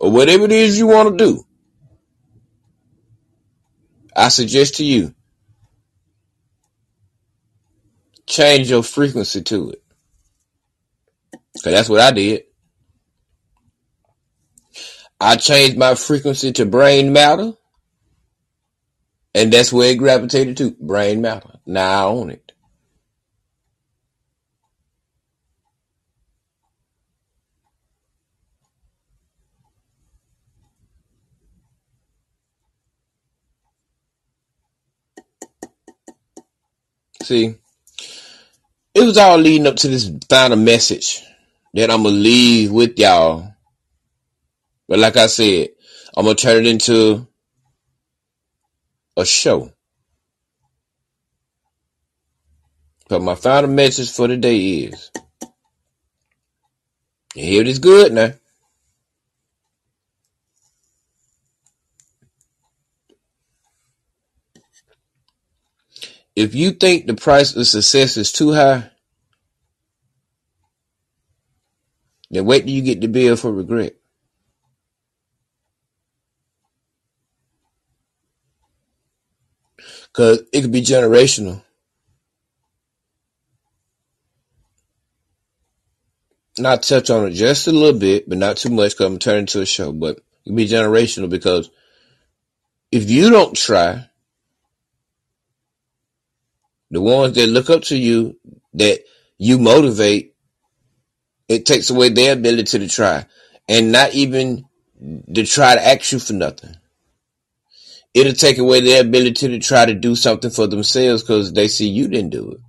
or 0.06 0.12
whatever 0.12 0.46
it 0.46 0.52
is 0.52 0.78
you 0.78 0.86
want 0.86 1.18
to 1.18 1.26
do, 1.26 1.44
I 4.16 4.30
suggest 4.30 4.76
to 4.76 4.86
you 4.86 5.16
change 8.28 8.70
your 8.70 8.84
frequency 8.84 9.42
to 9.42 9.72
it. 9.72 9.84
Because 11.56 11.74
that's 11.74 11.90
what 11.90 12.02
I 12.02 12.12
did. 12.12 12.44
I 15.20 15.38
changed 15.38 15.76
my 15.76 15.96
frequency 15.96 16.52
to 16.52 16.68
brain 16.68 17.12
matter. 17.12 17.54
And 19.34 19.52
that's 19.52 19.74
where 19.74 19.90
it 19.90 19.98
gravitated 19.98 20.58
to 20.58 20.76
brain 20.80 21.22
matter. 21.22 21.58
Now 21.66 22.08
I 22.08 22.12
own 22.12 22.30
it. 22.30 22.45
See, 37.26 37.56
it 38.94 39.04
was 39.04 39.18
all 39.18 39.40
leading 39.40 39.66
up 39.66 39.78
to 39.78 39.88
this 39.88 40.12
final 40.30 40.58
message 40.58 41.24
that 41.74 41.90
I'm 41.90 42.04
gonna 42.04 42.16
leave 42.16 42.72
with 42.72 43.00
y'all. 43.00 43.52
But 44.88 45.00
like 45.00 45.18
I 45.18 45.26
said, 45.26 45.70
I'm 46.16 46.26
gonna 46.26 46.36
turn 46.36 46.68
it 46.68 46.70
into 46.70 47.26
a 49.18 49.26
show. 49.26 49.72
But 53.10 53.24
my 53.24 53.34
final 53.34 53.72
message 53.72 54.12
for 54.12 54.28
the 54.28 54.38
day 54.38 54.58
is, 54.58 55.10
here 57.34 57.62
it 57.62 57.68
is 57.68 57.80
good 57.80 58.14
now. 58.14 58.34
If 66.36 66.56
you 66.56 66.72
think 66.72 67.08
the 67.08 67.14
price 67.14 67.56
of 67.56 67.68
success 67.68 68.18
is 68.18 68.32
too 68.32 68.54
high, 68.54 68.92
then 72.30 72.46
wait 72.46 72.62
till 72.62 72.72
you 72.72 72.82
get 72.82 73.02
the 73.02 73.08
bill 73.08 73.36
for 73.36 73.52
regret. 73.52 73.96
Cause 80.14 80.44
it 80.54 80.62
could 80.62 80.72
be 80.72 80.82
generational. 80.82 81.62
Not 86.58 86.84
touch 86.84 87.10
on 87.10 87.28
it 87.28 87.32
just 87.32 87.68
a 87.68 87.72
little 87.72 88.00
bit, 88.00 88.30
but 88.30 88.38
not 88.38 88.58
too 88.58 88.70
much 88.70 88.94
because 88.94 89.08
I'm 89.08 89.20
turning 89.20 89.46
to 89.48 89.62
a 89.62 89.66
show, 89.66 89.92
but 89.92 90.18
it 90.18 90.24
could 90.46 90.56
be 90.56 90.68
generational 90.68 91.30
because 91.30 91.70
if 92.92 93.10
you 93.10 93.30
don't 93.30 93.56
try, 93.58 94.10
the 96.92 97.02
ones 97.02 97.36
that 97.36 97.48
look 97.48 97.70
up 97.70 97.84
to 97.84 97.98
you, 97.98 98.40
that 98.74 99.02
you 99.38 99.58
motivate, 99.58 100.36
it 101.48 101.66
takes 101.66 101.90
away 101.90 102.10
their 102.10 102.34
ability 102.34 102.80
to 102.80 102.88
try 102.88 103.26
and 103.68 103.92
not 103.92 104.14
even 104.14 104.66
to 105.34 105.46
try 105.46 105.76
to 105.76 105.86
ask 105.86 106.12
you 106.12 106.20
for 106.20 106.34
nothing. 106.34 106.76
It'll 108.14 108.34
take 108.34 108.58
away 108.58 108.80
their 108.80 109.02
ability 109.02 109.50
to 109.50 109.60
try 109.60 109.86
to 109.86 109.94
do 109.94 110.16
something 110.16 110.50
for 110.50 110.68
themselves 110.68 111.22
because 111.22 111.52
they 111.54 111.68
see 111.68 111.90
you 111.90 112.08
didn't 112.08 112.32
do 112.32 112.52
it. 112.52 112.60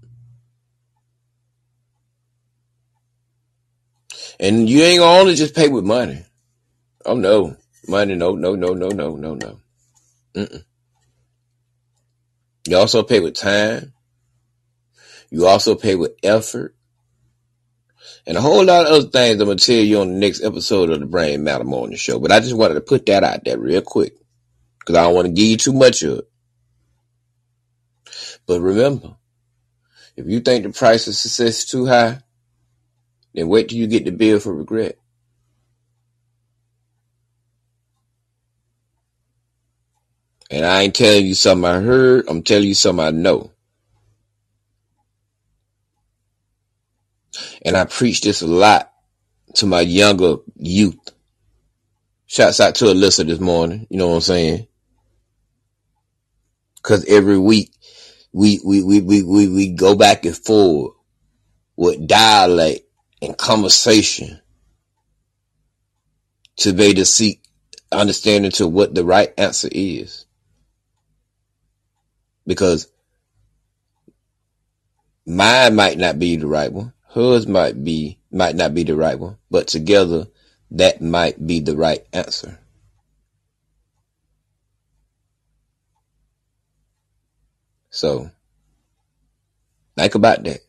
And 4.40 4.68
you 4.68 4.82
ain't 4.82 5.00
gonna 5.00 5.20
only 5.20 5.34
just 5.34 5.54
pay 5.54 5.68
with 5.68 5.84
money. 5.84 6.24
Oh 7.04 7.14
no. 7.14 7.56
Money, 7.88 8.16
no, 8.16 8.34
no, 8.34 8.56
no, 8.56 8.74
no, 8.74 8.88
no, 8.88 9.16
no, 9.16 9.34
no. 9.34 9.60
Mm-mm. 10.34 10.64
You 12.66 12.76
also 12.76 13.04
pay 13.04 13.20
with 13.20 13.34
time. 13.34 13.92
You 15.36 15.46
also 15.46 15.74
pay 15.74 15.96
with 15.96 16.16
effort. 16.22 16.74
And 18.26 18.38
a 18.38 18.40
whole 18.40 18.64
lot 18.64 18.86
of 18.86 18.92
other 18.92 19.08
things 19.10 19.38
I'm 19.38 19.54
to 19.54 19.56
tell 19.56 19.84
you 19.84 20.00
on 20.00 20.14
the 20.14 20.18
next 20.18 20.42
episode 20.42 20.88
of 20.88 20.98
the 20.98 21.04
Brain 21.04 21.44
Matter 21.44 21.62
Morning 21.62 21.98
Show. 21.98 22.18
But 22.18 22.32
I 22.32 22.40
just 22.40 22.56
wanted 22.56 22.76
to 22.76 22.80
put 22.80 23.04
that 23.04 23.22
out 23.22 23.44
there 23.44 23.58
real 23.58 23.82
quick. 23.82 24.14
Because 24.78 24.96
I 24.96 25.02
don't 25.02 25.14
want 25.14 25.26
to 25.26 25.34
give 25.34 25.46
you 25.46 25.58
too 25.58 25.74
much 25.74 26.02
of 26.04 26.20
it. 26.20 26.28
But 28.46 28.62
remember, 28.62 29.16
if 30.16 30.26
you 30.26 30.40
think 30.40 30.64
the 30.64 30.72
price 30.72 31.06
of 31.06 31.14
success 31.14 31.58
is 31.58 31.64
too 31.66 31.84
high, 31.84 32.20
then 33.34 33.48
wait 33.48 33.68
till 33.68 33.76
you 33.76 33.88
get 33.88 34.06
the 34.06 34.12
bill 34.12 34.40
for 34.40 34.54
regret. 34.54 34.96
And 40.50 40.64
I 40.64 40.80
ain't 40.80 40.94
telling 40.94 41.26
you 41.26 41.34
something 41.34 41.66
I 41.66 41.80
heard, 41.80 42.24
I'm 42.26 42.42
telling 42.42 42.68
you 42.68 42.74
something 42.74 43.04
I 43.04 43.10
know. 43.10 43.50
And 47.66 47.76
I 47.76 47.84
preach 47.84 48.20
this 48.20 48.42
a 48.42 48.46
lot 48.46 48.92
to 49.56 49.66
my 49.66 49.80
younger 49.80 50.36
youth. 50.54 51.00
Shouts 52.26 52.60
out 52.60 52.76
to 52.76 52.84
Alyssa 52.86 53.26
this 53.26 53.40
morning. 53.40 53.88
You 53.90 53.98
know 53.98 54.08
what 54.08 54.14
I'm 54.14 54.20
saying? 54.20 54.68
Cause 56.82 57.04
every 57.06 57.38
week 57.38 57.72
we, 58.32 58.60
we, 58.64 58.84
we, 58.84 59.00
we, 59.00 59.22
we, 59.24 59.48
we 59.48 59.68
go 59.72 59.96
back 59.96 60.24
and 60.24 60.36
forth 60.36 60.94
with 61.76 62.06
dialect 62.06 62.82
and 63.20 63.36
conversation 63.36 64.40
to 66.58 66.72
be 66.72 66.94
to 66.94 67.04
seek 67.04 67.42
understanding 67.90 68.52
to 68.52 68.68
what 68.68 68.94
the 68.94 69.04
right 69.04 69.34
answer 69.36 69.68
is. 69.72 70.24
Because 72.46 72.86
mine 75.26 75.74
might 75.74 75.98
not 75.98 76.20
be 76.20 76.36
the 76.36 76.46
right 76.46 76.72
one 76.72 76.92
hers 77.16 77.46
might 77.46 77.82
be 77.82 78.18
might 78.30 78.54
not 78.54 78.74
be 78.74 78.82
the 78.82 78.94
right 78.94 79.18
one, 79.18 79.38
but 79.50 79.66
together 79.66 80.26
that 80.70 81.00
might 81.00 81.44
be 81.44 81.60
the 81.60 81.74
right 81.74 82.06
answer. 82.12 82.60
So 87.88 88.30
think 89.96 90.14
about 90.14 90.44
that. 90.44 90.60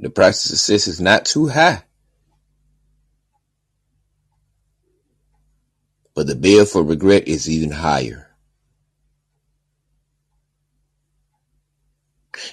The 0.00 0.08
price 0.08 0.42
of 0.46 0.56
success 0.56 0.88
is 0.88 1.00
not 1.00 1.26
too 1.26 1.48
high. 1.48 1.84
But 6.14 6.26
the 6.26 6.34
bill 6.34 6.64
for 6.64 6.82
regret 6.82 7.28
is 7.28 7.50
even 7.50 7.70
higher. 7.70 8.31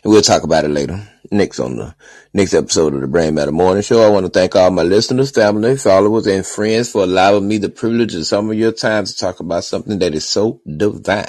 And 0.04 0.12
we'll 0.14 0.24
talk 0.24 0.44
about 0.44 0.66
it 0.66 0.70
later. 0.70 1.02
Next 1.32 1.60
on 1.60 1.78
the 1.78 1.96
next 2.34 2.54
episode 2.56 2.94
of 2.96 3.02
the 3.02 3.08
Brain 3.08 3.36
Matter 3.36 3.52
Morning 3.54 3.84
Show. 3.84 4.02
I 4.04 4.10
want 4.10 4.26
to 4.26 4.32
thank 4.32 4.56
all 4.56 4.72
my 4.72 4.84
listeners, 4.84 5.32
family, 5.32 5.78
followers, 5.78 6.28
and 6.28 6.46
friends 6.46 6.92
for 6.92 7.04
allowing 7.04 7.48
me 7.48 7.60
the 7.60 7.70
privilege 7.70 8.16
of 8.16 8.28
some 8.28 8.50
of 8.52 8.58
your 8.58 8.74
time 8.74 9.06
to 9.06 9.16
talk 9.18 9.40
about 9.40 9.66
something 9.66 10.00
that 10.00 10.16
is 10.16 10.28
so 10.28 10.62
divine. 10.78 11.28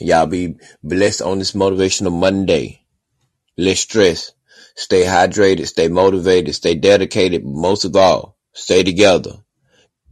Y'all 0.00 0.26
be 0.26 0.56
blessed 0.82 1.22
on 1.22 1.38
this 1.40 1.52
motivational 1.52 2.12
Monday. 2.12 2.84
Less 3.58 3.80
stress, 3.80 4.32
Stay 4.76 5.04
hydrated, 5.04 5.68
stay 5.68 5.88
motivated, 5.88 6.54
stay 6.54 6.74
dedicated, 6.74 7.44
most 7.44 7.84
of 7.84 7.96
all, 7.96 8.36
stay 8.54 8.82
together. 8.82 9.32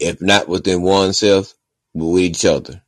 If 0.01 0.23
not 0.23 0.49
within 0.49 0.83
oneself, 0.83 1.55
with 1.95 2.23
each 2.23 2.45
other. 2.45 2.83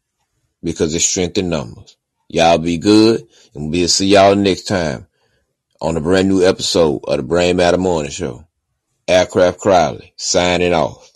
Because 0.62 0.94
it's 0.94 1.04
strength 1.06 1.38
in 1.38 1.50
numbers. 1.50 1.96
Y'all 2.32 2.58
be 2.58 2.78
good, 2.78 3.26
and 3.56 3.72
we'll 3.72 3.88
see 3.88 4.06
y'all 4.06 4.36
next 4.36 4.62
time 4.68 5.08
on 5.80 5.96
a 5.96 6.00
brand 6.00 6.28
new 6.28 6.46
episode 6.46 7.00
of 7.08 7.16
the 7.16 7.24
Brain 7.24 7.56
Matter 7.56 7.76
Morning 7.76 8.12
Show. 8.12 8.46
Aircraft 9.08 9.58
Crowley, 9.58 10.12
signing 10.14 10.72
off. 10.72 11.10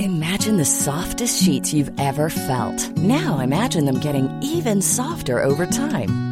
Imagine 0.00 0.56
the 0.56 0.64
softest 0.64 1.40
sheets 1.40 1.72
you've 1.72 1.92
ever 2.00 2.30
felt. 2.30 2.96
Now 2.96 3.38
imagine 3.38 3.84
them 3.84 4.00
getting 4.00 4.28
even 4.42 4.82
softer 4.82 5.40
over 5.40 5.66
time. 5.66 6.31